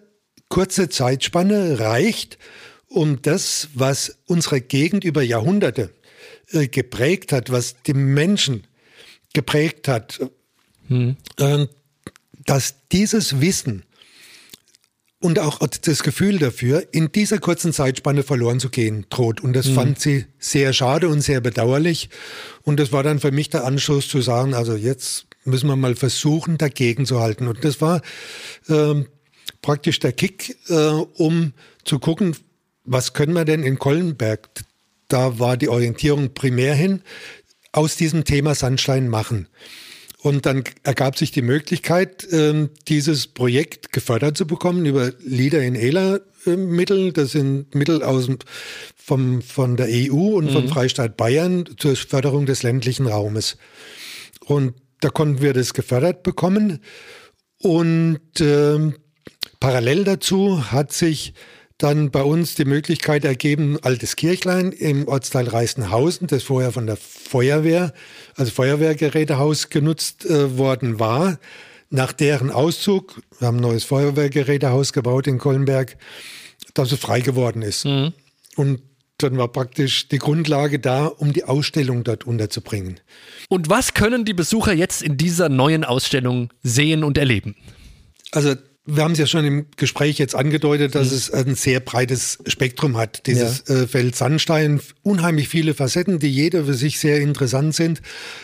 kurze 0.49 0.89
Zeitspanne 0.89 1.81
reicht, 1.81 2.39
um 2.89 3.21
das, 3.23 3.69
was 3.75 4.19
unsere 4.27 4.61
Gegend 4.61 5.05
über 5.05 5.23
Jahrhunderte 5.23 5.91
äh, 6.53 6.69
geprägt 6.69 7.33
hat, 7.33 7.51
was 7.51 7.77
die 7.83 7.95
Menschen 7.95 8.67
geprägt 9.37 9.87
hat, 9.87 10.19
hm. 10.89 11.17
äh, 11.39 11.67
dass 12.47 12.89
dieses 12.91 13.43
Wissen 13.43 13.83
und 15.21 15.39
auch 15.39 15.59
das 15.59 16.03
Gefühl 16.03 16.39
dafür 16.39 16.87
in 16.93 17.13
dieser 17.13 17.39
kurzen 17.39 17.75
Zeitspanne 17.75 18.23
verloren 18.23 18.61
zu 18.61 18.71
gehen 18.71 19.05
droht. 19.11 19.43
Und 19.43 19.55
das 19.55 19.67
mhm. 19.67 19.75
fand 19.75 20.01
sie 20.01 20.25
sehr 20.39 20.73
schade 20.73 21.09
und 21.09 21.21
sehr 21.21 21.41
bedauerlich. 21.43 22.09
Und 22.63 22.81
das 22.81 22.93
war 22.93 23.03
dann 23.03 23.19
für 23.19 23.31
mich 23.31 23.51
der 23.51 23.65
Anstoß 23.65 24.09
zu 24.09 24.23
sagen, 24.23 24.55
also 24.55 24.75
jetzt 24.75 25.27
müssen 25.45 25.69
wir 25.69 25.77
mal 25.77 25.97
versuchen, 25.97 26.57
dagegen 26.57 27.05
zu 27.05 27.21
halten. 27.21 27.47
Und 27.47 27.65
das 27.65 27.81
war 27.81 28.01
äh, 28.69 29.05
praktisch 29.61 29.99
der 29.99 30.13
Kick, 30.13 30.57
äh, 30.69 30.75
um 30.75 31.53
zu 31.85 31.99
gucken, 31.99 32.37
was 32.85 33.13
können 33.13 33.35
wir 33.35 33.45
denn 33.45 33.65
in 33.65 33.79
Kollenberg, 33.79 34.49
da 35.09 35.39
war 35.39 35.57
die 35.57 35.69
Orientierung 35.69 36.35
primär 36.35 36.75
hin, 36.75 37.03
aus 37.77 37.97
diesem 37.97 38.25
Thema 38.25 38.55
Sandstein 38.55 39.09
machen. 39.09 39.49
Und 40.23 40.47
dann 40.47 40.65
ergab 40.83 41.17
sich 41.19 41.31
die 41.31 41.43
Möglichkeit, 41.43 42.27
ähm, 42.33 42.71
dieses 42.89 43.29
Projekt 43.29 43.93
gefördert 43.93 44.37
zu 44.37 44.47
bekommen 44.47 44.87
über 44.87 45.13
Leader 45.21 45.63
in 45.63 45.75
ELA 45.75 46.21
Mittel. 46.47 47.13
Das 47.13 47.33
sind 47.33 47.75
Mittel 47.75 48.03
aus 48.03 48.29
vom, 48.97 49.43
von 49.43 49.77
der 49.77 49.89
EU 49.89 50.37
und 50.37 50.47
mhm. 50.47 50.51
vom 50.51 50.69
Freistaat 50.69 51.17
Bayern 51.17 51.65
zur 51.77 51.95
Förderung 51.97 52.47
des 52.47 52.63
ländlichen 52.63 53.07
Raumes. 53.07 53.57
Und 54.45 54.75
da 55.01 55.11
konnten 55.11 55.43
wir 55.43 55.53
das 55.53 55.75
gefördert 55.75 56.23
bekommen. 56.23 56.81
Und 57.59 58.41
äh, 58.41 58.93
parallel 59.61 60.05
dazu 60.05 60.73
hat 60.73 60.93
sich 60.93 61.35
dann 61.79 62.11
bei 62.11 62.23
uns 62.23 62.55
die 62.55 62.65
Möglichkeit 62.65 63.25
ergeben, 63.25 63.79
Altes 63.83 64.17
Kirchlein 64.17 64.73
im 64.73 65.09
Ortsteil 65.09 65.49
Reißenhausen, 65.49 66.27
das 66.27 66.43
vorher 66.43 66.73
von 66.73 66.87
der 66.87 66.97
Feuerwehr, 66.97 67.93
also 68.35 68.51
Feuerwehrgerätehaus 68.51 69.69
genutzt 69.69 70.25
äh, 70.25 70.57
worden 70.57 70.99
war. 70.99 71.39
Nach 71.91 72.13
deren 72.13 72.51
Auszug, 72.51 73.21
wir 73.39 73.49
haben 73.49 73.59
ein 73.59 73.63
neues 73.63 73.85
Feuerwehrgerätehaus 73.85 74.93
gebaut 74.93 75.27
in 75.27 75.39
Kollenberg, 75.39 75.97
dass 76.75 76.93
es 76.93 76.99
frei 76.99 77.21
geworden 77.21 77.63
ist. 77.63 77.85
Mhm. 77.85 78.13
Und 78.57 78.81
dann 79.19 79.37
war 79.39 79.49
praktisch 79.49 80.09
die 80.09 80.19
Grundlage 80.19 80.79
da, 80.79 81.07
um 81.07 81.33
die 81.33 81.45
Ausstellung 81.45 82.05
dort 82.05 82.25
unterzubringen. 82.25 83.01
Und 83.49 83.69
was 83.69 83.95
können 83.95 84.25
die 84.25 84.35
Besucher 84.35 84.73
jetzt 84.73 85.03
in 85.03 85.17
dieser 85.17 85.49
neuen 85.49 85.85
Ausstellung 85.85 86.53
sehen 86.63 87.05
und 87.05 87.17
erleben? 87.17 87.55
Also 88.33 88.55
wir 88.87 89.03
haben 89.03 89.13
es 89.13 89.19
ja 89.19 89.27
schon 89.27 89.45
im 89.45 89.67
Gespräch 89.77 90.19
jetzt 90.19 90.37
angedeutet, 90.37 90.95
dass 90.95 91.11
mhm. 91.11 91.17
es 91.17 91.31
ein 91.33 91.55
sehr 91.57 91.81
breites 91.81 92.39
Spektrum 92.47 92.97
hat, 92.97 93.27
dieses 93.27 93.65
ja. 93.67 93.83
Äh, 93.83 93.87
Feld 93.89 94.15
Sandstein. 94.15 94.81
Unheimlich 95.03 95.49
viele 95.49 95.75
Facetten, 95.75 96.21
die 96.21 96.31
jeder 96.31 96.65
für 96.65 96.75
sich 96.75 97.01
sehr 97.01 97.21
interessant 97.21 97.75
sind. 97.75 98.01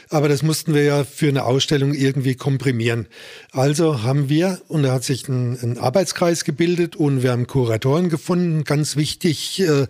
Aber 0.08 0.28
das 0.28 0.42
mussten 0.42 0.74
wir 0.74 0.82
ja 0.82 1.04
für 1.04 1.28
eine 1.28 1.44
Ausstellung 1.44 1.94
irgendwie 1.94 2.34
komprimieren. 2.34 3.06
Also 3.52 4.02
haben 4.02 4.28
wir, 4.28 4.60
und 4.66 4.82
da 4.82 4.92
hat 4.92 5.04
sich 5.04 5.28
ein, 5.28 5.56
ein 5.62 5.78
Arbeitskreis 5.78 6.44
gebildet 6.44 6.96
und 6.96 7.22
wir 7.22 7.30
haben 7.30 7.46
Kuratoren 7.46 8.08
gefunden. 8.08 8.64
Ganz 8.64 8.96
wichtig 8.96 9.60
äh, 9.60 9.86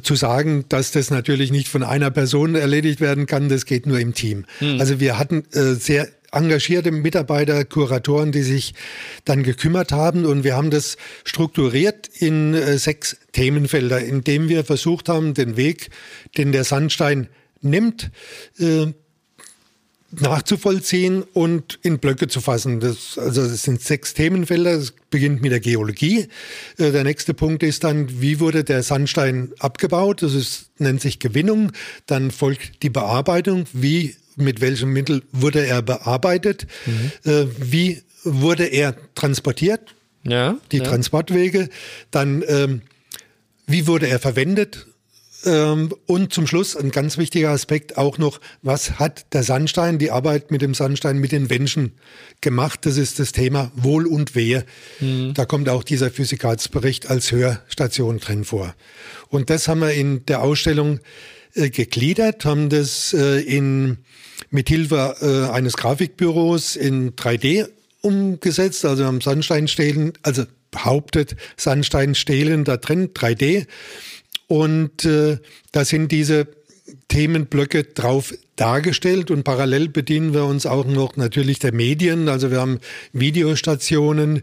zu 0.00 0.14
sagen, 0.14 0.64
dass 0.68 0.92
das 0.92 1.10
natürlich 1.10 1.50
nicht 1.50 1.68
von 1.68 1.82
einer 1.82 2.12
Person 2.12 2.54
erledigt 2.54 3.00
werden 3.00 3.26
kann. 3.26 3.48
Das 3.48 3.66
geht 3.66 3.86
nur 3.86 3.98
im 3.98 4.14
Team. 4.14 4.44
Mhm. 4.60 4.80
Also 4.80 5.00
wir 5.00 5.18
hatten 5.18 5.42
äh, 5.52 5.74
sehr 5.74 6.08
engagierte 6.32 6.90
Mitarbeiter, 6.90 7.64
Kuratoren, 7.64 8.32
die 8.32 8.42
sich 8.42 8.74
dann 9.24 9.42
gekümmert 9.42 9.92
haben. 9.92 10.24
Und 10.24 10.44
wir 10.44 10.56
haben 10.56 10.70
das 10.70 10.96
strukturiert 11.24 12.08
in 12.08 12.54
äh, 12.54 12.78
sechs 12.78 13.18
Themenfelder, 13.32 14.00
indem 14.00 14.48
wir 14.48 14.64
versucht 14.64 15.08
haben, 15.08 15.34
den 15.34 15.56
Weg, 15.56 15.90
den 16.36 16.52
der 16.52 16.64
Sandstein 16.64 17.28
nimmt, 17.60 18.10
äh, 18.58 18.86
nachzuvollziehen 20.12 21.22
und 21.22 21.78
in 21.82 21.98
Blöcke 21.98 22.28
zu 22.28 22.40
fassen. 22.40 22.80
Das, 22.80 23.16
also 23.16 23.42
es 23.42 23.62
sind 23.62 23.80
sechs 23.80 24.12
Themenfelder. 24.14 24.72
Es 24.72 24.92
beginnt 25.10 25.40
mit 25.42 25.52
der 25.52 25.60
Geologie. 25.60 26.28
Äh, 26.78 26.92
der 26.92 27.04
nächste 27.04 27.34
Punkt 27.34 27.62
ist 27.62 27.84
dann, 27.84 28.20
wie 28.20 28.40
wurde 28.40 28.64
der 28.64 28.82
Sandstein 28.82 29.52
abgebaut? 29.58 30.22
Das 30.22 30.34
ist, 30.34 30.70
nennt 30.78 31.00
sich 31.00 31.18
Gewinnung. 31.18 31.72
Dann 32.06 32.30
folgt 32.30 32.82
die 32.82 32.90
Bearbeitung. 32.90 33.64
Wie 33.72 34.16
mit 34.42 34.60
welchem 34.60 34.92
Mittel 34.92 35.22
wurde 35.32 35.66
er 35.66 35.82
bearbeitet, 35.82 36.66
mhm. 36.86 37.30
äh, 37.30 37.46
wie 37.58 38.02
wurde 38.24 38.64
er 38.66 38.94
transportiert, 39.14 39.94
ja, 40.24 40.56
die 40.70 40.78
ja. 40.78 40.84
Transportwege, 40.84 41.68
dann 42.10 42.44
ähm, 42.46 42.82
wie 43.66 43.86
wurde 43.86 44.08
er 44.08 44.18
verwendet 44.18 44.86
ähm, 45.44 45.92
und 46.06 46.32
zum 46.32 46.46
Schluss 46.46 46.76
ein 46.76 46.90
ganz 46.90 47.18
wichtiger 47.18 47.50
Aspekt 47.50 47.96
auch 47.96 48.18
noch, 48.18 48.40
was 48.62 48.98
hat 48.98 49.26
der 49.32 49.42
Sandstein, 49.42 49.98
die 49.98 50.10
Arbeit 50.10 50.50
mit 50.50 50.62
dem 50.62 50.74
Sandstein 50.74 51.18
mit 51.18 51.32
den 51.32 51.46
Menschen 51.46 51.92
gemacht, 52.40 52.80
das 52.82 52.96
ist 52.96 53.18
das 53.18 53.32
Thema 53.32 53.72
Wohl 53.74 54.06
und 54.06 54.34
Wehe. 54.34 54.64
Mhm. 55.00 55.34
Da 55.34 55.44
kommt 55.44 55.68
auch 55.68 55.82
dieser 55.82 56.10
Physikalsbericht 56.10 57.08
als 57.08 57.32
Hörstation 57.32 58.18
drin 58.18 58.44
vor. 58.44 58.74
Und 59.28 59.50
das 59.50 59.68
haben 59.68 59.80
wir 59.80 59.92
in 59.92 60.24
der 60.26 60.42
Ausstellung 60.42 61.00
äh, 61.54 61.70
gegliedert, 61.70 62.44
haben 62.44 62.68
das 62.68 63.12
äh, 63.12 63.40
in 63.40 63.98
mithilfe 64.50 65.16
äh, 65.20 65.52
eines 65.52 65.76
Grafikbüros 65.76 66.76
in 66.76 67.12
3D 67.12 67.68
umgesetzt. 68.00 68.84
Also 68.84 69.04
haben 69.04 69.20
Sandsteinstelen, 69.20 70.12
also 70.22 70.44
behauptet 70.70 71.36
Sandsteinstelen 71.56 72.64
da 72.64 72.76
drin, 72.76 73.10
3D. 73.14 73.66
Und 74.48 75.04
äh, 75.04 75.38
da 75.70 75.84
sind 75.84 76.12
diese 76.12 76.48
Themenblöcke 77.08 77.84
drauf 77.84 78.34
dargestellt 78.56 79.30
und 79.30 79.44
parallel 79.44 79.88
bedienen 79.88 80.34
wir 80.34 80.44
uns 80.44 80.66
auch 80.66 80.84
noch 80.84 81.16
natürlich 81.16 81.58
der 81.58 81.72
Medien. 81.72 82.28
Also 82.28 82.50
wir 82.50 82.60
haben 82.60 82.80
Videostationen, 83.12 84.42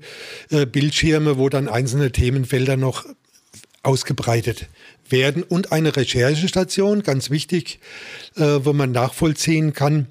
äh, 0.50 0.66
Bildschirme, 0.66 1.38
wo 1.38 1.50
dann 1.50 1.68
einzelne 1.68 2.12
Themenfelder 2.12 2.78
noch 2.78 3.06
ausgebreitet 3.84 4.68
werden 5.12 5.44
und 5.44 5.72
eine 5.72 5.96
Recherchestation, 5.96 7.04
ganz 7.04 7.30
wichtig, 7.30 7.80
äh, 8.36 8.60
wo 8.64 8.74
man 8.74 8.92
nachvollziehen 8.92 9.74
kann, 9.74 10.08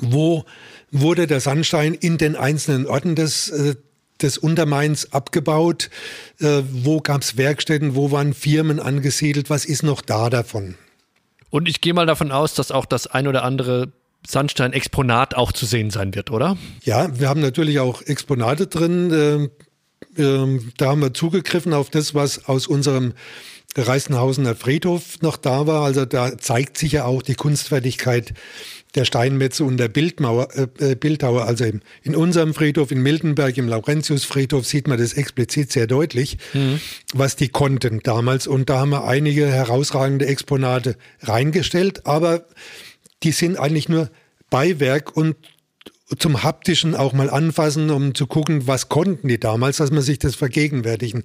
wo 0.00 0.44
wurde 0.90 1.26
der 1.26 1.40
Sandstein 1.40 1.94
in 1.94 2.18
den 2.18 2.36
einzelnen 2.36 2.86
Orten 2.86 3.14
des, 3.14 3.48
äh, 3.50 3.76
des 4.22 4.38
Untermains 4.38 5.12
abgebaut, 5.12 5.90
äh, 6.40 6.62
wo 6.70 7.00
gab 7.00 7.22
es 7.22 7.36
Werkstätten, 7.36 7.94
wo 7.94 8.10
waren 8.10 8.34
Firmen 8.34 8.80
angesiedelt, 8.80 9.50
was 9.50 9.64
ist 9.64 9.82
noch 9.82 10.00
da 10.00 10.30
davon? 10.30 10.76
Und 11.50 11.68
ich 11.68 11.80
gehe 11.80 11.94
mal 11.94 12.06
davon 12.06 12.32
aus, 12.32 12.54
dass 12.54 12.70
auch 12.70 12.84
das 12.84 13.06
ein 13.06 13.26
oder 13.26 13.42
andere 13.44 13.92
Sandstein-Exponat 14.26 15.34
auch 15.34 15.52
zu 15.52 15.64
sehen 15.64 15.90
sein 15.90 16.14
wird, 16.14 16.30
oder? 16.30 16.56
Ja, 16.82 17.18
wir 17.18 17.28
haben 17.28 17.40
natürlich 17.40 17.78
auch 17.78 18.02
Exponate 18.02 18.66
drin. 18.66 19.10
Ähm, 19.12 19.50
ähm, 20.16 20.72
da 20.76 20.88
haben 20.88 21.00
wir 21.00 21.14
zugegriffen 21.14 21.72
auf 21.72 21.90
das, 21.90 22.14
was 22.14 22.46
aus 22.46 22.66
unserem 22.66 23.14
Reißenhausener 23.76 24.54
Friedhof 24.54 25.20
noch 25.20 25.36
da 25.36 25.66
war. 25.66 25.84
Also 25.84 26.04
da 26.04 26.36
zeigt 26.38 26.78
sich 26.78 26.92
ja 26.92 27.04
auch 27.04 27.22
die 27.22 27.34
Kunstfertigkeit 27.34 28.34
der 28.94 29.04
Steinmetze 29.04 29.64
und 29.64 29.76
der 29.76 29.88
Bildmauer, 29.88 30.48
äh, 30.54 30.92
äh 30.92 30.94
Bildhauer. 30.94 31.44
Also 31.44 31.64
in, 31.64 31.82
in, 32.02 32.16
unserem 32.16 32.54
Friedhof 32.54 32.90
in 32.90 33.02
Miltenberg, 33.02 33.56
im 33.58 33.68
Laurentiusfriedhof, 33.68 34.66
sieht 34.66 34.88
man 34.88 34.98
das 34.98 35.12
explizit 35.12 35.70
sehr 35.70 35.86
deutlich, 35.86 36.38
mhm. 36.54 36.80
was 37.12 37.36
die 37.36 37.48
konnten 37.48 38.00
damals. 38.00 38.46
Und 38.46 38.70
da 38.70 38.80
haben 38.80 38.90
wir 38.90 39.04
einige 39.04 39.46
herausragende 39.46 40.26
Exponate 40.26 40.96
reingestellt, 41.20 42.06
aber 42.06 42.46
die 43.22 43.32
sind 43.32 43.58
eigentlich 43.58 43.88
nur 43.88 44.10
Beiwerk 44.50 45.16
und 45.16 45.36
zum 46.18 46.42
haptischen 46.42 46.94
auch 46.94 47.12
mal 47.12 47.28
anfassen, 47.28 47.90
um 47.90 48.14
zu 48.14 48.26
gucken, 48.26 48.66
was 48.66 48.88
konnten 48.88 49.28
die 49.28 49.38
damals, 49.38 49.76
dass 49.76 49.90
man 49.90 50.02
sich 50.02 50.18
das 50.18 50.36
vergegenwärtigen 50.36 51.24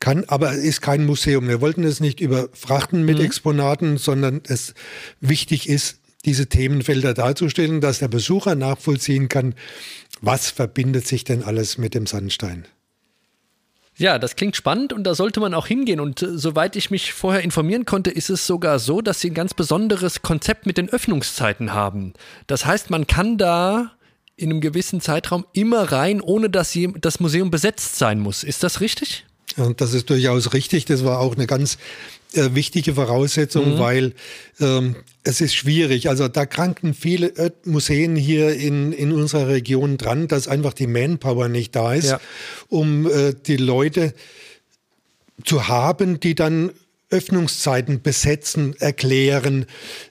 kann. 0.00 0.24
Aber 0.24 0.52
es 0.52 0.64
ist 0.64 0.80
kein 0.80 1.04
Museum. 1.04 1.48
Wir 1.48 1.60
wollten 1.60 1.84
es 1.84 2.00
nicht 2.00 2.20
überfrachten 2.20 3.04
mit 3.04 3.18
mhm. 3.18 3.24
Exponaten, 3.24 3.98
sondern 3.98 4.40
es 4.46 4.74
wichtig 5.20 5.68
ist, 5.68 5.98
diese 6.24 6.46
Themenfelder 6.46 7.12
darzustellen, 7.12 7.82
dass 7.82 7.98
der 7.98 8.08
Besucher 8.08 8.54
nachvollziehen 8.54 9.28
kann, 9.28 9.54
was 10.22 10.50
verbindet 10.50 11.06
sich 11.06 11.24
denn 11.24 11.42
alles 11.42 11.76
mit 11.76 11.94
dem 11.94 12.06
Sandstein. 12.06 12.66
Ja, 13.96 14.18
das 14.18 14.34
klingt 14.34 14.56
spannend 14.56 14.92
und 14.92 15.04
da 15.04 15.14
sollte 15.14 15.38
man 15.38 15.54
auch 15.54 15.68
hingehen. 15.68 16.00
Und 16.00 16.20
äh, 16.22 16.36
soweit 16.36 16.74
ich 16.74 16.90
mich 16.90 17.12
vorher 17.12 17.42
informieren 17.42 17.84
konnte, 17.84 18.10
ist 18.10 18.28
es 18.28 18.46
sogar 18.46 18.80
so, 18.80 19.00
dass 19.00 19.20
sie 19.20 19.30
ein 19.30 19.34
ganz 19.34 19.54
besonderes 19.54 20.22
Konzept 20.22 20.66
mit 20.66 20.78
den 20.78 20.88
Öffnungszeiten 20.88 21.72
haben. 21.72 22.12
Das 22.48 22.66
heißt, 22.66 22.90
man 22.90 23.06
kann 23.06 23.38
da 23.38 23.92
in 24.36 24.50
einem 24.50 24.60
gewissen 24.60 25.00
Zeitraum 25.00 25.46
immer 25.52 25.92
rein, 25.92 26.20
ohne 26.20 26.50
dass 26.50 26.76
das 27.00 27.20
Museum 27.20 27.50
besetzt 27.50 27.96
sein 27.96 28.20
muss. 28.20 28.42
Ist 28.42 28.62
das 28.62 28.80
richtig? 28.80 29.24
Und 29.56 29.80
das 29.80 29.94
ist 29.94 30.10
durchaus 30.10 30.52
richtig. 30.52 30.84
Das 30.86 31.04
war 31.04 31.20
auch 31.20 31.36
eine 31.36 31.46
ganz 31.46 31.78
äh, 32.34 32.54
wichtige 32.54 32.94
Voraussetzung, 32.94 33.74
mhm. 33.74 33.78
weil 33.78 34.12
ähm, 34.60 34.96
es 35.22 35.40
ist 35.40 35.54
schwierig. 35.54 36.08
Also 36.08 36.26
da 36.28 36.46
kranken 36.46 36.94
viele 36.94 37.32
Museen 37.64 38.16
hier 38.16 38.54
in, 38.54 38.92
in 38.92 39.12
unserer 39.12 39.48
Region 39.48 39.96
dran, 39.96 40.26
dass 40.26 40.48
einfach 40.48 40.72
die 40.72 40.88
Manpower 40.88 41.48
nicht 41.48 41.76
da 41.76 41.94
ist, 41.94 42.10
ja. 42.10 42.20
um 42.68 43.08
äh, 43.08 43.34
die 43.34 43.56
Leute 43.56 44.14
zu 45.44 45.68
haben, 45.68 46.18
die 46.18 46.34
dann 46.34 46.72
Öffnungszeiten 47.10 48.02
besetzen, 48.02 48.74
erklären. 48.80 49.66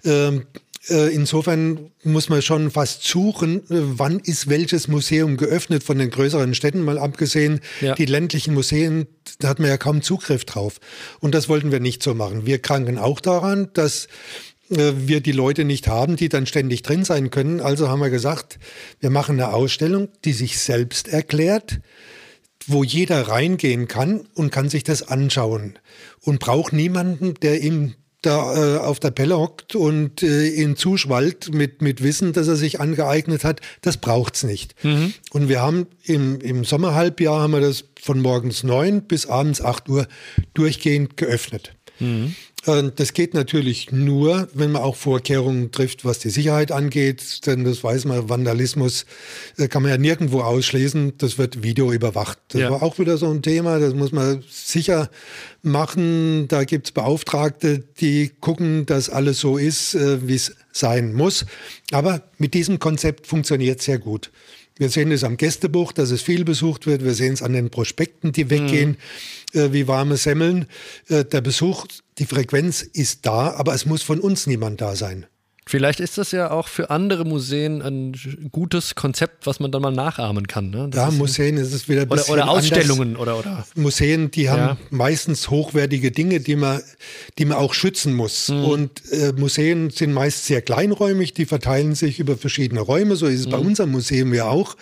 Ähm, 0.05 0.45
äh, 0.53 0.59
insofern 0.89 1.91
muss 2.03 2.27
man 2.27 2.41
schon 2.41 2.69
fast 2.69 3.03
suchen, 3.05 3.59
äh, 3.69 3.81
wann 3.97 4.19
ist 4.19 4.49
welches 4.49 4.87
Museum 4.87 5.37
geöffnet 5.37 5.83
von 5.83 5.97
den 5.97 6.09
größeren 6.09 6.53
Städten, 6.53 6.81
mal 6.81 6.97
abgesehen. 6.97 7.61
Ja. 7.79 7.95
Die 7.95 8.05
ländlichen 8.05 8.53
Museen, 8.53 9.07
da 9.39 9.47
hat 9.47 9.59
man 9.59 9.69
ja 9.69 9.77
kaum 9.77 10.01
Zugriff 10.01 10.43
drauf. 10.43 10.79
Und 11.21 11.33
das 11.33 11.47
wollten 11.47 11.71
wir 11.71 11.79
nicht 11.79 12.03
so 12.03 12.13
machen. 12.13 12.45
Wir 12.45 12.59
kranken 12.59 12.97
auch 12.97 13.21
daran, 13.21 13.69
dass 13.73 14.07
äh, 14.69 14.93
wir 14.97 15.21
die 15.21 15.31
Leute 15.31 15.63
nicht 15.63 15.87
haben, 15.87 16.17
die 16.17 16.27
dann 16.27 16.45
ständig 16.45 16.81
drin 16.81 17.05
sein 17.05 17.31
können. 17.31 17.61
Also 17.61 17.87
haben 17.87 18.01
wir 18.01 18.09
gesagt, 18.09 18.59
wir 18.99 19.09
machen 19.09 19.39
eine 19.39 19.53
Ausstellung, 19.53 20.09
die 20.25 20.33
sich 20.33 20.59
selbst 20.59 21.07
erklärt, 21.07 21.79
wo 22.67 22.83
jeder 22.83 23.27
reingehen 23.27 23.87
kann 23.87 24.27
und 24.33 24.51
kann 24.51 24.69
sich 24.69 24.83
das 24.83 25.07
anschauen 25.07 25.79
und 26.21 26.39
braucht 26.39 26.73
niemanden, 26.73 27.35
der 27.35 27.61
ihm 27.61 27.95
da 28.25 28.75
äh, 28.75 28.77
auf 28.79 28.99
der 28.99 29.11
Pelle 29.11 29.37
hockt 29.37 29.75
und 29.75 30.23
äh, 30.23 30.47
ihn 30.47 30.75
zuschwallt 30.75 31.53
mit, 31.53 31.81
mit 31.81 32.01
Wissen, 32.01 32.33
dass 32.33 32.47
er 32.47 32.55
sich 32.55 32.79
angeeignet 32.79 33.43
hat, 33.43 33.61
das 33.81 33.97
braucht's 33.97 34.43
nicht. 34.43 34.75
Mhm. 34.83 35.13
Und 35.31 35.49
wir 35.49 35.61
haben 35.61 35.87
im, 36.03 36.39
im 36.41 36.63
Sommerhalbjahr 36.63 37.41
haben 37.41 37.53
wir 37.53 37.61
das 37.61 37.85
von 38.01 38.21
morgens 38.21 38.63
neun 38.63 39.03
bis 39.03 39.25
abends 39.25 39.61
acht 39.61 39.87
Uhr 39.89 40.07
durchgehend 40.53 41.17
geöffnet. 41.17 41.73
Mhm. 41.99 42.35
Das 42.65 43.11
geht 43.11 43.33
natürlich 43.33 43.91
nur, 43.91 44.47
wenn 44.53 44.71
man 44.71 44.81
auch 44.81 44.95
Vorkehrungen 44.95 45.71
trifft, 45.71 46.05
was 46.05 46.19
die 46.19 46.29
Sicherheit 46.29 46.71
angeht, 46.71 47.45
denn 47.45 47.65
das 47.65 47.83
weiß 47.83 48.05
man, 48.05 48.29
Vandalismus 48.29 49.05
äh, 49.57 49.67
kann 49.67 49.81
man 49.81 49.91
ja 49.91 49.97
nirgendwo 49.97 50.39
ausschließen, 50.39 51.17
das 51.17 51.37
wird 51.37 51.61
Video 51.61 51.91
überwacht. 51.91 52.39
Das 52.49 52.61
ja. 52.61 52.71
war 52.71 52.81
auch 52.81 52.99
wieder 52.99 53.17
so 53.17 53.29
ein 53.29 53.41
Thema, 53.41 53.79
das 53.79 53.93
muss 53.93 54.13
man 54.13 54.45
sicher 54.49 55.09
machen. 55.61 56.47
Da 56.47 56.63
gibt 56.63 56.87
es 56.87 56.91
Beauftragte, 56.93 57.83
die 57.99 58.31
gucken, 58.39 58.85
dass 58.85 59.09
alles 59.09 59.41
so 59.41 59.57
ist, 59.57 59.95
äh, 59.95 60.25
wie 60.25 60.35
es 60.35 60.55
sein 60.71 61.13
muss. 61.13 61.45
Aber 61.91 62.21
mit 62.37 62.53
diesem 62.53 62.79
Konzept 62.79 63.27
funktioniert 63.27 63.81
sehr 63.81 63.99
gut. 63.99 64.31
Wir 64.77 64.89
sehen 64.89 65.11
es 65.11 65.23
am 65.23 65.37
Gästebuch, 65.37 65.91
dass 65.91 66.11
es 66.11 66.21
viel 66.21 66.45
besucht 66.45 66.87
wird. 66.87 67.03
Wir 67.03 67.13
sehen 67.13 67.33
es 67.33 67.41
an 67.41 67.53
den 67.53 67.69
Prospekten, 67.69 68.31
die 68.31 68.49
weggehen, 68.49 68.97
mhm. 69.53 69.59
äh, 69.59 69.73
wie 69.73 69.87
warme 69.87 70.17
Semmeln. 70.17 70.65
Äh, 71.09 71.25
der 71.25 71.41
Besuch, 71.41 71.85
die 72.17 72.25
Frequenz 72.25 72.81
ist 72.81 73.25
da, 73.25 73.53
aber 73.53 73.73
es 73.73 73.85
muss 73.85 74.01
von 74.01 74.19
uns 74.19 74.47
niemand 74.47 74.81
da 74.81 74.95
sein. 74.95 75.27
Vielleicht 75.65 76.01
ist 76.01 76.17
das 76.17 76.31
ja 76.31 76.51
auch 76.51 76.67
für 76.67 76.89
andere 76.89 77.23
Museen 77.23 77.81
ein 77.81 78.13
gutes 78.51 78.95
Konzept, 78.95 79.47
was 79.47 79.61
man 79.61 79.71
dann 79.71 79.81
mal 79.81 79.91
nachahmen 79.91 80.47
kann. 80.47 80.69
Ne? 80.69 80.89
ja, 80.93 81.07
ist 81.07 81.17
Museen 81.17 81.55
ist 81.57 81.73
es 81.73 81.87
wieder 81.87 82.01
ein 82.01 82.09
bisschen 82.09 82.33
Oder, 82.33 82.43
oder 82.43 82.51
Ausstellungen 82.51 83.15
oder, 83.15 83.39
oder. 83.39 83.65
Museen, 83.75 84.29
die 84.29 84.49
haben 84.49 84.59
ja. 84.61 84.77
meistens 84.89 85.49
hochwertige 85.49 86.11
Dinge, 86.11 86.41
die 86.41 86.57
man, 86.57 86.81
die 87.37 87.45
man 87.45 87.57
auch 87.57 87.73
schützen 87.73 88.13
muss. 88.13 88.49
Mhm. 88.49 88.65
Und 88.65 89.11
äh, 89.11 89.31
Museen 89.33 89.89
sind 89.89 90.11
meist 90.11 90.45
sehr 90.45 90.61
kleinräumig, 90.61 91.33
die 91.33 91.45
verteilen 91.45 91.95
sich 91.95 92.19
über 92.19 92.35
verschiedene 92.35 92.81
Räume. 92.81 93.15
So 93.15 93.27
ist 93.27 93.41
es 93.41 93.45
mhm. 93.47 93.51
bei 93.51 93.57
unserem 93.59 93.91
Museum 93.91 94.33
ja 94.33 94.47
auch. 94.47 94.75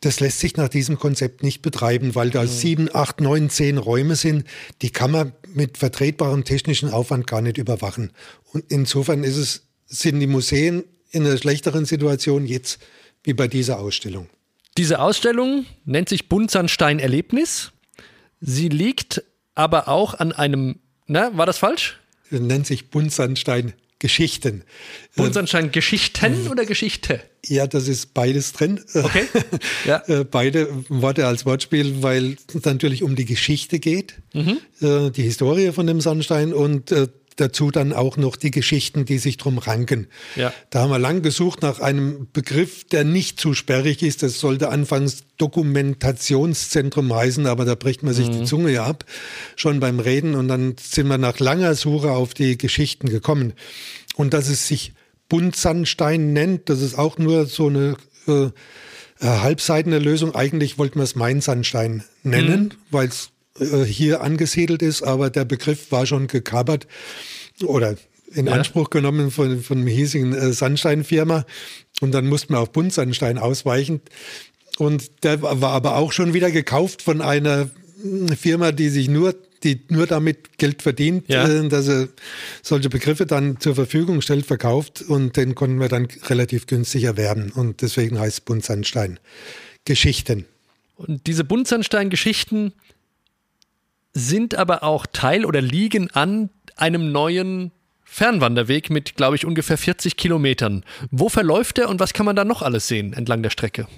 Das 0.00 0.20
lässt 0.20 0.40
sich 0.40 0.56
nach 0.56 0.68
diesem 0.68 0.98
Konzept 0.98 1.42
nicht 1.42 1.60
betreiben, 1.60 2.14
weil 2.14 2.30
da 2.30 2.42
mhm. 2.42 2.48
sieben, 2.48 2.88
acht, 2.94 3.20
neun, 3.20 3.50
zehn 3.50 3.76
Räume 3.76 4.16
sind. 4.16 4.44
Die 4.80 4.90
kann 4.90 5.10
man 5.10 5.32
mit 5.52 5.76
vertretbarem 5.78 6.44
technischen 6.44 6.90
Aufwand 6.90 7.26
gar 7.26 7.42
nicht 7.42 7.58
überwachen. 7.58 8.10
Und 8.52 8.64
insofern 8.68 9.22
ist 9.22 9.36
es 9.36 9.63
sind 9.86 10.20
die 10.20 10.26
Museen 10.26 10.84
in 11.10 11.24
einer 11.24 11.36
schlechteren 11.36 11.84
Situation 11.84 12.46
jetzt 12.46 12.78
wie 13.22 13.34
bei 13.34 13.48
dieser 13.48 13.78
Ausstellung. 13.78 14.28
Diese 14.76 14.98
Ausstellung 14.98 15.66
nennt 15.84 16.08
sich 16.08 16.28
Buntsandstein 16.28 16.98
Erlebnis. 16.98 17.72
Sie 18.40 18.68
liegt 18.68 19.22
aber 19.54 19.88
auch 19.88 20.14
an 20.14 20.32
einem, 20.32 20.80
na, 21.06 21.36
war 21.36 21.46
das 21.46 21.58
falsch? 21.58 22.00
Sie 22.30 22.40
nennt 22.40 22.66
sich 22.66 22.90
Buntsandstein 22.90 23.74
Geschichten. 24.00 24.64
Buntsandstein 25.16 25.70
Geschichten 25.70 26.48
oder 26.48 26.66
Geschichte? 26.66 27.22
Ja, 27.46 27.66
das 27.66 27.88
ist 27.88 28.12
beides 28.12 28.52
drin. 28.52 28.80
Okay. 28.92 29.24
Ja. 29.86 30.02
Äh, 30.08 30.24
beide 30.24 30.68
Worte 30.88 31.26
als 31.26 31.46
Wortspiel, 31.46 32.02
weil 32.02 32.36
es 32.48 32.64
natürlich 32.64 33.02
um 33.02 33.16
die 33.16 33.24
Geschichte 33.24 33.78
geht, 33.78 34.14
mhm. 34.32 34.58
Äh, 34.80 35.10
die 35.10 35.22
Historie 35.22 35.72
von 35.72 35.86
dem 35.86 36.00
Sandstein 36.00 36.52
und 36.52 36.90
äh, 36.90 37.08
dazu 37.36 37.70
dann 37.70 37.92
auch 37.92 38.16
noch 38.16 38.36
die 38.36 38.50
Geschichten, 38.50 39.04
die 39.04 39.18
sich 39.18 39.36
drum 39.36 39.58
ranken. 39.58 40.06
Ja. 40.36 40.52
Da 40.70 40.80
haben 40.80 40.90
wir 40.90 40.98
lang 40.98 41.22
gesucht 41.22 41.62
nach 41.62 41.80
einem 41.80 42.28
Begriff, 42.32 42.84
der 42.84 43.04
nicht 43.04 43.40
zu 43.40 43.54
sperrig 43.54 44.02
ist. 44.02 44.22
Das 44.22 44.38
sollte 44.38 44.68
anfangs 44.68 45.24
Dokumentationszentrum 45.36 47.12
heißen, 47.12 47.46
aber 47.46 47.64
da 47.64 47.74
bricht 47.74 48.02
man 48.02 48.14
sich 48.14 48.28
mhm. 48.28 48.32
die 48.32 48.44
Zunge 48.44 48.72
ja 48.72 48.84
ab, 48.84 49.04
schon 49.56 49.80
beim 49.80 50.00
Reden. 50.00 50.34
Und 50.34 50.48
dann 50.48 50.76
sind 50.80 51.08
wir 51.08 51.18
nach 51.18 51.40
langer 51.40 51.74
Suche 51.74 52.12
auf 52.12 52.34
die 52.34 52.56
Geschichten 52.56 53.08
gekommen. 53.08 53.54
Und 54.14 54.32
dass 54.32 54.48
es 54.48 54.68
sich 54.68 54.92
Buntsandstein 55.28 56.32
nennt, 56.32 56.68
das 56.68 56.80
ist 56.80 56.96
auch 56.96 57.18
nur 57.18 57.46
so 57.46 57.66
eine 57.68 57.96
äh, 58.28 58.50
halbseitene 59.20 59.98
Lösung. 59.98 60.34
Eigentlich 60.34 60.78
wollten 60.78 60.98
wir 60.98 61.04
es 61.04 61.16
Mainsandstein 61.16 62.04
nennen, 62.22 62.64
mhm. 62.64 62.70
weil 62.90 63.08
es 63.08 63.30
äh, 63.58 63.84
hier 63.84 64.22
angesiedelt 64.22 64.82
ist, 64.82 65.02
aber 65.02 65.30
der 65.30 65.44
Begriff 65.44 65.92
war 65.92 66.06
schon 66.06 66.26
gekapert 66.26 66.86
oder 67.64 67.96
in 68.34 68.46
ja. 68.46 68.52
Anspruch 68.52 68.90
genommen 68.90 69.30
von, 69.30 69.62
von 69.62 69.78
einer 69.78 69.90
hiesigen 69.90 70.34
äh, 70.34 70.52
Sandsteinfirma. 70.52 71.44
Und 72.00 72.12
dann 72.12 72.26
mussten 72.26 72.54
wir 72.54 72.60
auf 72.60 72.72
Buntsandstein 72.72 73.38
ausweichen. 73.38 74.00
Und 74.78 75.24
der 75.24 75.42
war 75.42 75.62
aber 75.62 75.96
auch 75.96 76.12
schon 76.12 76.34
wieder 76.34 76.50
gekauft 76.50 77.02
von 77.02 77.20
einer 77.20 77.70
Firma, 78.36 78.72
die 78.72 78.88
sich 78.88 79.08
nur, 79.08 79.34
die 79.62 79.80
nur 79.88 80.06
damit 80.06 80.58
Geld 80.58 80.82
verdient, 80.82 81.28
ja. 81.28 81.46
äh, 81.48 81.68
dass 81.68 81.88
er 81.88 82.08
solche 82.62 82.88
Begriffe 82.88 83.24
dann 83.24 83.60
zur 83.60 83.76
Verfügung 83.76 84.20
stellt, 84.20 84.46
verkauft. 84.46 85.02
Und 85.02 85.36
den 85.36 85.54
konnten 85.54 85.78
wir 85.78 85.88
dann 85.88 86.08
relativ 86.26 86.66
günstig 86.66 87.04
erwerben. 87.04 87.52
Und 87.52 87.82
deswegen 87.82 88.18
heißt 88.18 88.44
Buntsandstein 88.44 89.20
Geschichten. 89.84 90.46
Und 90.96 91.26
diese 91.26 91.44
Buntsandstein-Geschichten 91.44 92.72
sind 94.14 94.54
aber 94.54 94.82
auch 94.82 95.06
Teil 95.06 95.44
oder 95.44 95.60
liegen 95.60 96.10
an 96.12 96.50
einem 96.76 97.12
neuen 97.12 97.72
Fernwanderweg 98.04 98.90
mit, 98.90 99.16
glaube 99.16 99.36
ich, 99.36 99.44
ungefähr 99.44 99.76
40 99.76 100.16
Kilometern. 100.16 100.84
Wo 101.10 101.28
verläuft 101.28 101.78
der 101.78 101.88
und 101.88 101.98
was 102.00 102.12
kann 102.12 102.24
man 102.24 102.36
da 102.36 102.44
noch 102.44 102.62
alles 102.62 102.86
sehen 102.86 103.12
entlang 103.12 103.42
der 103.42 103.50
Strecke? 103.50 103.88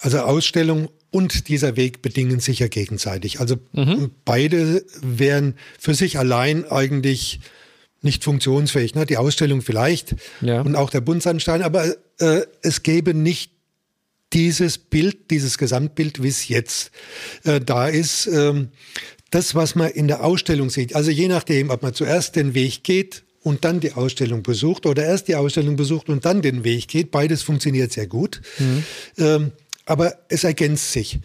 Also 0.00 0.18
Ausstellung 0.20 0.90
und 1.10 1.48
dieser 1.48 1.76
Weg 1.76 2.02
bedingen 2.02 2.40
sich 2.40 2.60
ja 2.60 2.68
gegenseitig. 2.68 3.40
Also 3.40 3.56
mhm. 3.72 4.10
beide 4.24 4.84
wären 5.00 5.54
für 5.78 5.94
sich 5.94 6.18
allein 6.18 6.70
eigentlich 6.70 7.40
nicht 8.02 8.22
funktionsfähig. 8.22 8.94
Ne? 8.94 9.06
Die 9.06 9.16
Ausstellung 9.16 9.62
vielleicht 9.62 10.14
ja. 10.40 10.60
und 10.60 10.76
auch 10.76 10.90
der 10.90 11.00
Buntsandstein, 11.00 11.62
aber 11.62 11.86
äh, 12.18 12.42
es 12.62 12.82
gäbe 12.82 13.14
nicht 13.14 13.50
dieses 14.32 14.78
Bild, 14.78 15.30
dieses 15.30 15.58
Gesamtbild, 15.58 16.22
wie 16.22 16.28
es 16.28 16.48
jetzt 16.48 16.90
äh, 17.44 17.60
da 17.60 17.88
ist. 17.88 18.26
Ähm, 18.26 18.68
das, 19.34 19.56
was 19.56 19.74
man 19.74 19.90
in 19.90 20.06
der 20.06 20.24
Ausstellung 20.24 20.70
sieht, 20.70 20.94
also 20.94 21.10
je 21.10 21.26
nachdem, 21.26 21.70
ob 21.70 21.82
man 21.82 21.92
zuerst 21.92 22.36
den 22.36 22.54
Weg 22.54 22.84
geht 22.84 23.24
und 23.42 23.64
dann 23.64 23.80
die 23.80 23.92
Ausstellung 23.92 24.44
besucht 24.44 24.86
oder 24.86 25.04
erst 25.04 25.26
die 25.26 25.34
Ausstellung 25.34 25.74
besucht 25.74 26.08
und 26.08 26.24
dann 26.24 26.40
den 26.40 26.62
Weg 26.62 26.86
geht, 26.86 27.10
beides 27.10 27.42
funktioniert 27.42 27.92
sehr 27.92 28.06
gut. 28.06 28.40
Mhm. 28.58 28.84
Ähm, 29.18 29.52
aber 29.86 30.14
es 30.28 30.44
ergänzt 30.44 30.92
sich. 30.92 31.18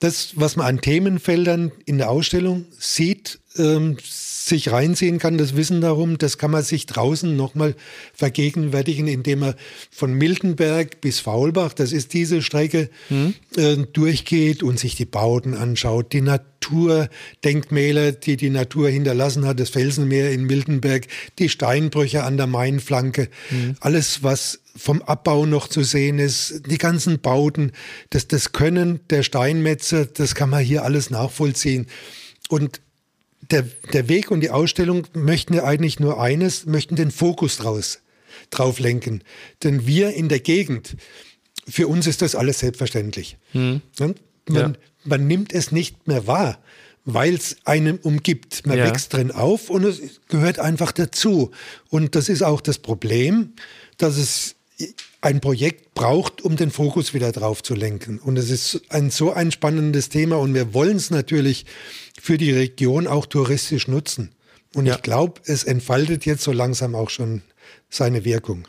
Das, 0.00 0.32
was 0.34 0.56
man 0.56 0.66
an 0.66 0.80
Themenfeldern 0.80 1.70
in 1.86 1.98
der 1.98 2.10
Ausstellung 2.10 2.66
sieht, 2.78 3.38
ähm, 3.56 3.96
sich 4.46 4.72
reinziehen 4.72 5.18
kann, 5.18 5.38
das 5.38 5.56
Wissen 5.56 5.80
darum, 5.80 6.18
das 6.18 6.38
kann 6.38 6.50
man 6.50 6.62
sich 6.62 6.86
draußen 6.86 7.36
nochmal 7.36 7.74
vergegenwärtigen, 8.14 9.06
indem 9.08 9.40
man 9.40 9.54
von 9.90 10.14
Miltenberg 10.14 11.00
bis 11.00 11.20
Faulbach, 11.20 11.72
das 11.72 11.92
ist 11.92 12.12
diese 12.12 12.42
Strecke, 12.42 12.90
mhm. 13.08 13.34
äh, 13.56 13.76
durchgeht 13.76 14.62
und 14.62 14.78
sich 14.78 14.96
die 14.96 15.04
Bauten 15.04 15.54
anschaut, 15.54 16.12
die 16.12 16.22
Naturdenkmäler, 16.22 18.12
die 18.12 18.36
die 18.36 18.50
Natur 18.50 18.88
hinterlassen 18.88 19.46
hat, 19.46 19.60
das 19.60 19.70
Felsenmeer 19.70 20.32
in 20.32 20.44
Miltenberg, 20.44 21.06
die 21.38 21.48
Steinbrüche 21.48 22.24
an 22.24 22.36
der 22.36 22.46
Mainflanke, 22.46 23.28
mhm. 23.50 23.76
alles, 23.80 24.22
was 24.22 24.60
vom 24.74 25.02
Abbau 25.02 25.46
noch 25.46 25.68
zu 25.68 25.82
sehen 25.82 26.18
ist, 26.18 26.62
die 26.66 26.78
ganzen 26.78 27.20
Bauten, 27.20 27.72
das, 28.10 28.28
das 28.28 28.52
Können 28.52 29.00
der 29.10 29.22
Steinmetze, 29.22 30.06
das 30.06 30.34
kann 30.34 30.50
man 30.50 30.64
hier 30.64 30.84
alles 30.84 31.10
nachvollziehen. 31.10 31.86
Und 32.48 32.80
der, 33.50 33.62
der 33.92 34.08
Weg 34.08 34.30
und 34.30 34.40
die 34.40 34.50
Ausstellung 34.50 35.06
möchten 35.14 35.54
ja 35.54 35.64
eigentlich 35.64 36.00
nur 36.00 36.20
eines, 36.20 36.66
möchten 36.66 36.96
den 36.96 37.10
Fokus 37.10 37.56
draus, 37.58 38.00
drauf 38.50 38.78
lenken. 38.78 39.22
Denn 39.62 39.86
wir 39.86 40.14
in 40.14 40.28
der 40.28 40.40
Gegend, 40.40 40.96
für 41.68 41.88
uns 41.88 42.06
ist 42.06 42.22
das 42.22 42.34
alles 42.34 42.60
selbstverständlich. 42.60 43.36
Hm. 43.52 43.82
Man, 43.98 44.14
ja. 44.48 44.72
man 45.04 45.26
nimmt 45.26 45.52
es 45.52 45.72
nicht 45.72 46.06
mehr 46.06 46.26
wahr, 46.26 46.58
weil 47.04 47.34
es 47.34 47.56
einem 47.64 47.98
umgibt. 48.02 48.66
Man 48.66 48.78
ja. 48.78 48.84
wächst 48.84 49.12
drin 49.12 49.30
auf 49.30 49.70
und 49.70 49.84
es 49.84 50.20
gehört 50.28 50.58
einfach 50.58 50.92
dazu. 50.92 51.50
Und 51.88 52.14
das 52.14 52.28
ist 52.28 52.42
auch 52.42 52.60
das 52.60 52.78
Problem, 52.78 53.54
dass 53.98 54.16
es 54.16 54.56
ein 55.20 55.40
Projekt 55.40 55.94
braucht, 55.94 56.42
um 56.42 56.56
den 56.56 56.70
Fokus 56.70 57.14
wieder 57.14 57.32
drauf 57.32 57.62
zu 57.62 57.74
lenken. 57.74 58.18
Und 58.18 58.38
es 58.38 58.50
ist 58.50 58.82
ein 58.88 59.10
so 59.10 59.32
ein 59.32 59.50
spannendes 59.50 60.08
Thema 60.08 60.38
und 60.38 60.54
wir 60.54 60.74
wollen 60.74 60.96
es 60.96 61.10
natürlich 61.10 61.66
für 62.20 62.38
die 62.38 62.52
Region 62.52 63.06
auch 63.06 63.26
touristisch 63.26 63.88
nutzen. 63.88 64.30
Und 64.74 64.86
ja. 64.86 64.96
ich 64.96 65.02
glaube, 65.02 65.40
es 65.44 65.64
entfaltet 65.64 66.24
jetzt 66.24 66.42
so 66.42 66.52
langsam 66.52 66.94
auch 66.94 67.10
schon 67.10 67.42
seine 67.90 68.24
Wirkung. 68.24 68.66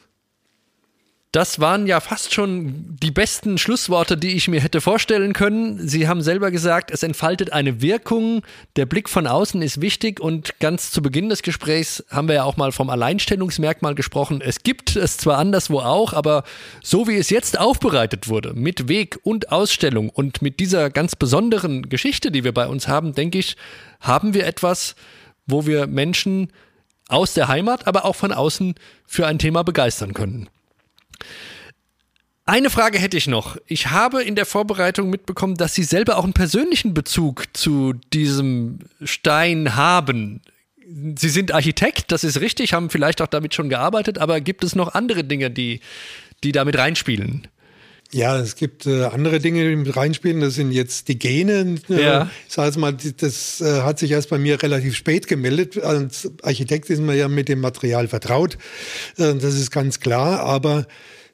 Das 1.33 1.59
waren 1.59 1.87
ja 1.87 1.99
fast 1.99 2.31
schon 2.31 2.95
die 3.01 3.09
besten 3.09 3.57
Schlussworte, 3.57 4.17
die 4.17 4.35
ich 4.35 4.47
mir 4.47 4.61
hätte 4.61 4.81
vorstellen 4.81 5.33
können. 5.33 5.79
Sie 5.87 6.07
haben 6.07 6.21
selber 6.21 6.51
gesagt, 6.51 6.91
es 6.91 7.01
entfaltet 7.01 7.51
eine 7.51 7.81
Wirkung. 7.81 8.43
Der 8.75 8.85
Blick 8.85 9.09
von 9.09 9.25
außen 9.25 9.59
ist 9.63 9.81
wichtig 9.81 10.19
und 10.19 10.59
ganz 10.59 10.91
zu 10.91 11.01
Beginn 11.01 11.29
des 11.29 11.41
Gesprächs 11.41 12.03
haben 12.11 12.27
wir 12.27 12.35
ja 12.35 12.43
auch 12.43 12.55
mal 12.55 12.71
vom 12.71 12.91
Alleinstellungsmerkmal 12.91 13.95
gesprochen. 13.95 14.41
Es 14.45 14.61
gibt 14.61 14.95
es 14.95 15.17
zwar 15.17 15.39
anderswo 15.39 15.79
auch, 15.79 16.13
aber 16.13 16.43
so 16.83 17.07
wie 17.07 17.17
es 17.17 17.31
jetzt 17.31 17.59
aufbereitet 17.59 18.29
wurde, 18.29 18.53
mit 18.53 18.87
Weg 18.87 19.17
und 19.23 19.51
Ausstellung 19.51 20.11
und 20.11 20.43
mit 20.43 20.59
dieser 20.59 20.91
ganz 20.91 21.15
besonderen 21.15 21.89
Geschichte, 21.89 22.29
die 22.29 22.43
wir 22.43 22.53
bei 22.53 22.67
uns 22.67 22.87
haben, 22.87 23.15
denke 23.15 23.39
ich, 23.39 23.57
haben 23.99 24.35
wir 24.35 24.45
etwas, 24.45 24.93
wo 25.47 25.65
wir 25.65 25.87
Menschen 25.87 26.53
aus 27.07 27.33
der 27.33 27.47
Heimat, 27.47 27.87
aber 27.87 28.05
auch 28.05 28.15
von 28.15 28.31
außen 28.31 28.75
für 29.07 29.25
ein 29.25 29.39
Thema 29.39 29.63
begeistern 29.63 30.13
können. 30.13 30.47
Eine 32.45 32.69
Frage 32.69 32.99
hätte 32.99 33.15
ich 33.15 33.27
noch. 33.27 33.55
Ich 33.67 33.87
habe 33.87 34.21
in 34.21 34.35
der 34.35 34.45
Vorbereitung 34.45 35.09
mitbekommen, 35.09 35.55
dass 35.55 35.75
Sie 35.75 35.83
selber 35.83 36.17
auch 36.17 36.25
einen 36.25 36.33
persönlichen 36.33 36.93
Bezug 36.93 37.45
zu 37.53 37.93
diesem 38.11 38.79
Stein 39.01 39.75
haben. 39.75 40.41
Sie 41.15 41.29
sind 41.29 41.53
Architekt, 41.53 42.11
das 42.11 42.25
ist 42.25 42.41
richtig, 42.41 42.73
haben 42.73 42.89
vielleicht 42.89 43.21
auch 43.21 43.27
damit 43.27 43.53
schon 43.53 43.69
gearbeitet, 43.69 44.17
aber 44.17 44.41
gibt 44.41 44.65
es 44.65 44.75
noch 44.75 44.93
andere 44.93 45.23
Dinge, 45.23 45.49
die, 45.49 45.79
die 46.43 46.51
damit 46.51 46.77
reinspielen? 46.77 47.47
Ja, 48.13 48.39
es 48.39 48.55
gibt 48.55 48.85
äh, 48.85 49.05
andere 49.05 49.39
Dinge, 49.39 49.67
die 49.67 49.75
mit 49.75 49.95
reinspielen. 49.95 50.39
Das 50.39 50.53
sind 50.53 50.71
jetzt 50.71 51.07
die 51.07 51.17
Gene. 51.17 51.77
Äh, 51.89 52.01
ja. 52.01 52.31
Ich 52.47 52.53
sage 52.53 52.79
mal, 52.79 52.93
das 52.93 53.59
äh, 53.59 53.81
hat 53.81 53.97
sich 53.97 54.11
erst 54.11 54.29
bei 54.29 54.37
mir 54.37 54.61
relativ 54.61 54.95
spät 54.95 55.27
gemeldet. 55.27 55.81
Als 55.81 56.29
Architekt 56.43 56.91
ist 56.91 57.01
man 57.01 57.17
ja 57.17 57.27
mit 57.27 57.49
dem 57.49 57.59
Material 57.59 58.07
vertraut. 58.07 58.59
Äh, 59.17 59.33
das 59.33 59.55
ist 59.55 59.71
ganz 59.71 59.99
klar. 59.99 60.41
Aber 60.41 60.85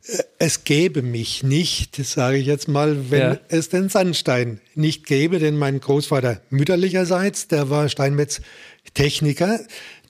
äh, 0.08 0.24
es 0.38 0.64
gäbe 0.64 1.02
mich 1.02 1.44
nicht, 1.44 1.98
sage 1.98 2.38
ich 2.38 2.46
jetzt 2.46 2.70
mal, 2.70 3.12
wenn 3.12 3.20
ja. 3.20 3.40
es 3.50 3.68
den 3.68 3.90
Sandstein 3.90 4.62
nicht 4.74 5.06
gäbe. 5.06 5.40
Denn 5.40 5.58
mein 5.58 5.82
Großvater 5.82 6.40
mütterlicherseits, 6.50 7.50
der 7.50 7.70
war 7.70 7.90
Steinmetz-Techniker. 7.90 9.60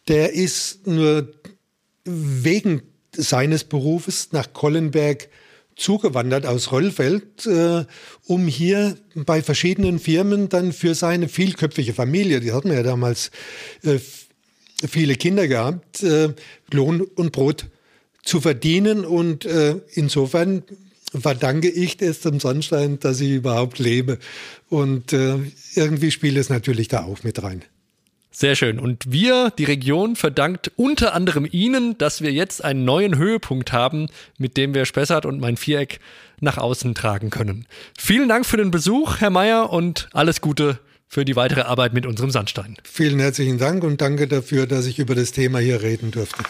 Der 0.07 0.33
ist 0.33 0.85
nur 0.85 1.33
wegen 2.05 2.83
seines 3.15 3.63
Berufes 3.63 4.33
nach 4.33 4.53
Kollenberg 4.53 5.29
zugewandert 5.79 6.45
aus 6.45 6.71
Rollfeld, 6.71 7.47
äh, 7.47 7.85
um 8.25 8.47
hier 8.47 8.97
bei 9.15 9.41
verschiedenen 9.41 9.97
Firmen 9.97 10.49
dann 10.49 10.73
für 10.73 10.93
seine 10.93 11.29
vielköpfige 11.29 11.93
Familie, 11.93 12.41
die 12.41 12.51
hatten 12.51 12.71
ja 12.71 12.83
damals 12.83 13.31
äh, 13.83 13.99
viele 14.87 15.15
Kinder 15.15 15.47
gehabt, 15.47 16.03
äh, 16.03 16.33
Lohn 16.71 17.01
und 17.01 17.31
Brot 17.31 17.67
zu 18.23 18.41
verdienen. 18.41 19.05
Und 19.05 19.45
äh, 19.45 19.75
insofern 19.93 20.63
verdanke 21.19 21.69
ich 21.69 22.01
es 22.01 22.21
dem 22.21 22.39
Sonnenstein, 22.39 22.99
dass 22.99 23.19
ich 23.19 23.31
überhaupt 23.31 23.79
lebe. 23.79 24.19
Und 24.69 25.13
äh, 25.13 25.37
irgendwie 25.75 26.11
spielt 26.11 26.37
es 26.37 26.49
natürlich 26.49 26.87
da 26.87 27.03
auch 27.03 27.23
mit 27.23 27.41
rein. 27.41 27.63
Sehr 28.31 28.55
schön. 28.55 28.79
Und 28.79 29.11
wir, 29.11 29.51
die 29.57 29.63
Region, 29.63 30.15
verdankt 30.15 30.71
unter 30.75 31.13
anderem 31.13 31.47
Ihnen, 31.49 31.97
dass 31.97 32.21
wir 32.21 32.31
jetzt 32.31 32.63
einen 32.63 32.85
neuen 32.85 33.17
Höhepunkt 33.17 33.73
haben, 33.73 34.07
mit 34.37 34.55
dem 34.55 34.73
wir 34.73 34.85
Spessart 34.85 35.25
und 35.25 35.39
mein 35.39 35.57
Viereck 35.57 35.99
nach 36.39 36.57
außen 36.57 36.93
tragen 36.93 37.31
können. 37.31 37.65
Vielen 37.97 38.29
Dank 38.29 38.45
für 38.45 38.57
den 38.57 38.71
Besuch, 38.71 39.19
Herr 39.19 39.31
Mayer, 39.31 39.71
und 39.71 40.09
alles 40.13 40.41
Gute 40.41 40.79
für 41.07 41.25
die 41.25 41.35
weitere 41.35 41.61
Arbeit 41.61 41.93
mit 41.93 42.05
unserem 42.05 42.29
Sandstein. 42.29 42.77
Vielen 42.83 43.19
herzlichen 43.19 43.57
Dank 43.57 43.83
und 43.83 43.99
danke 43.99 44.27
dafür, 44.27 44.67
dass 44.67 44.85
ich 44.85 44.99
über 44.99 45.15
das 45.15 45.31
Thema 45.31 45.57
hier 45.57 45.81
reden 45.81 46.11
durfte. 46.11 46.43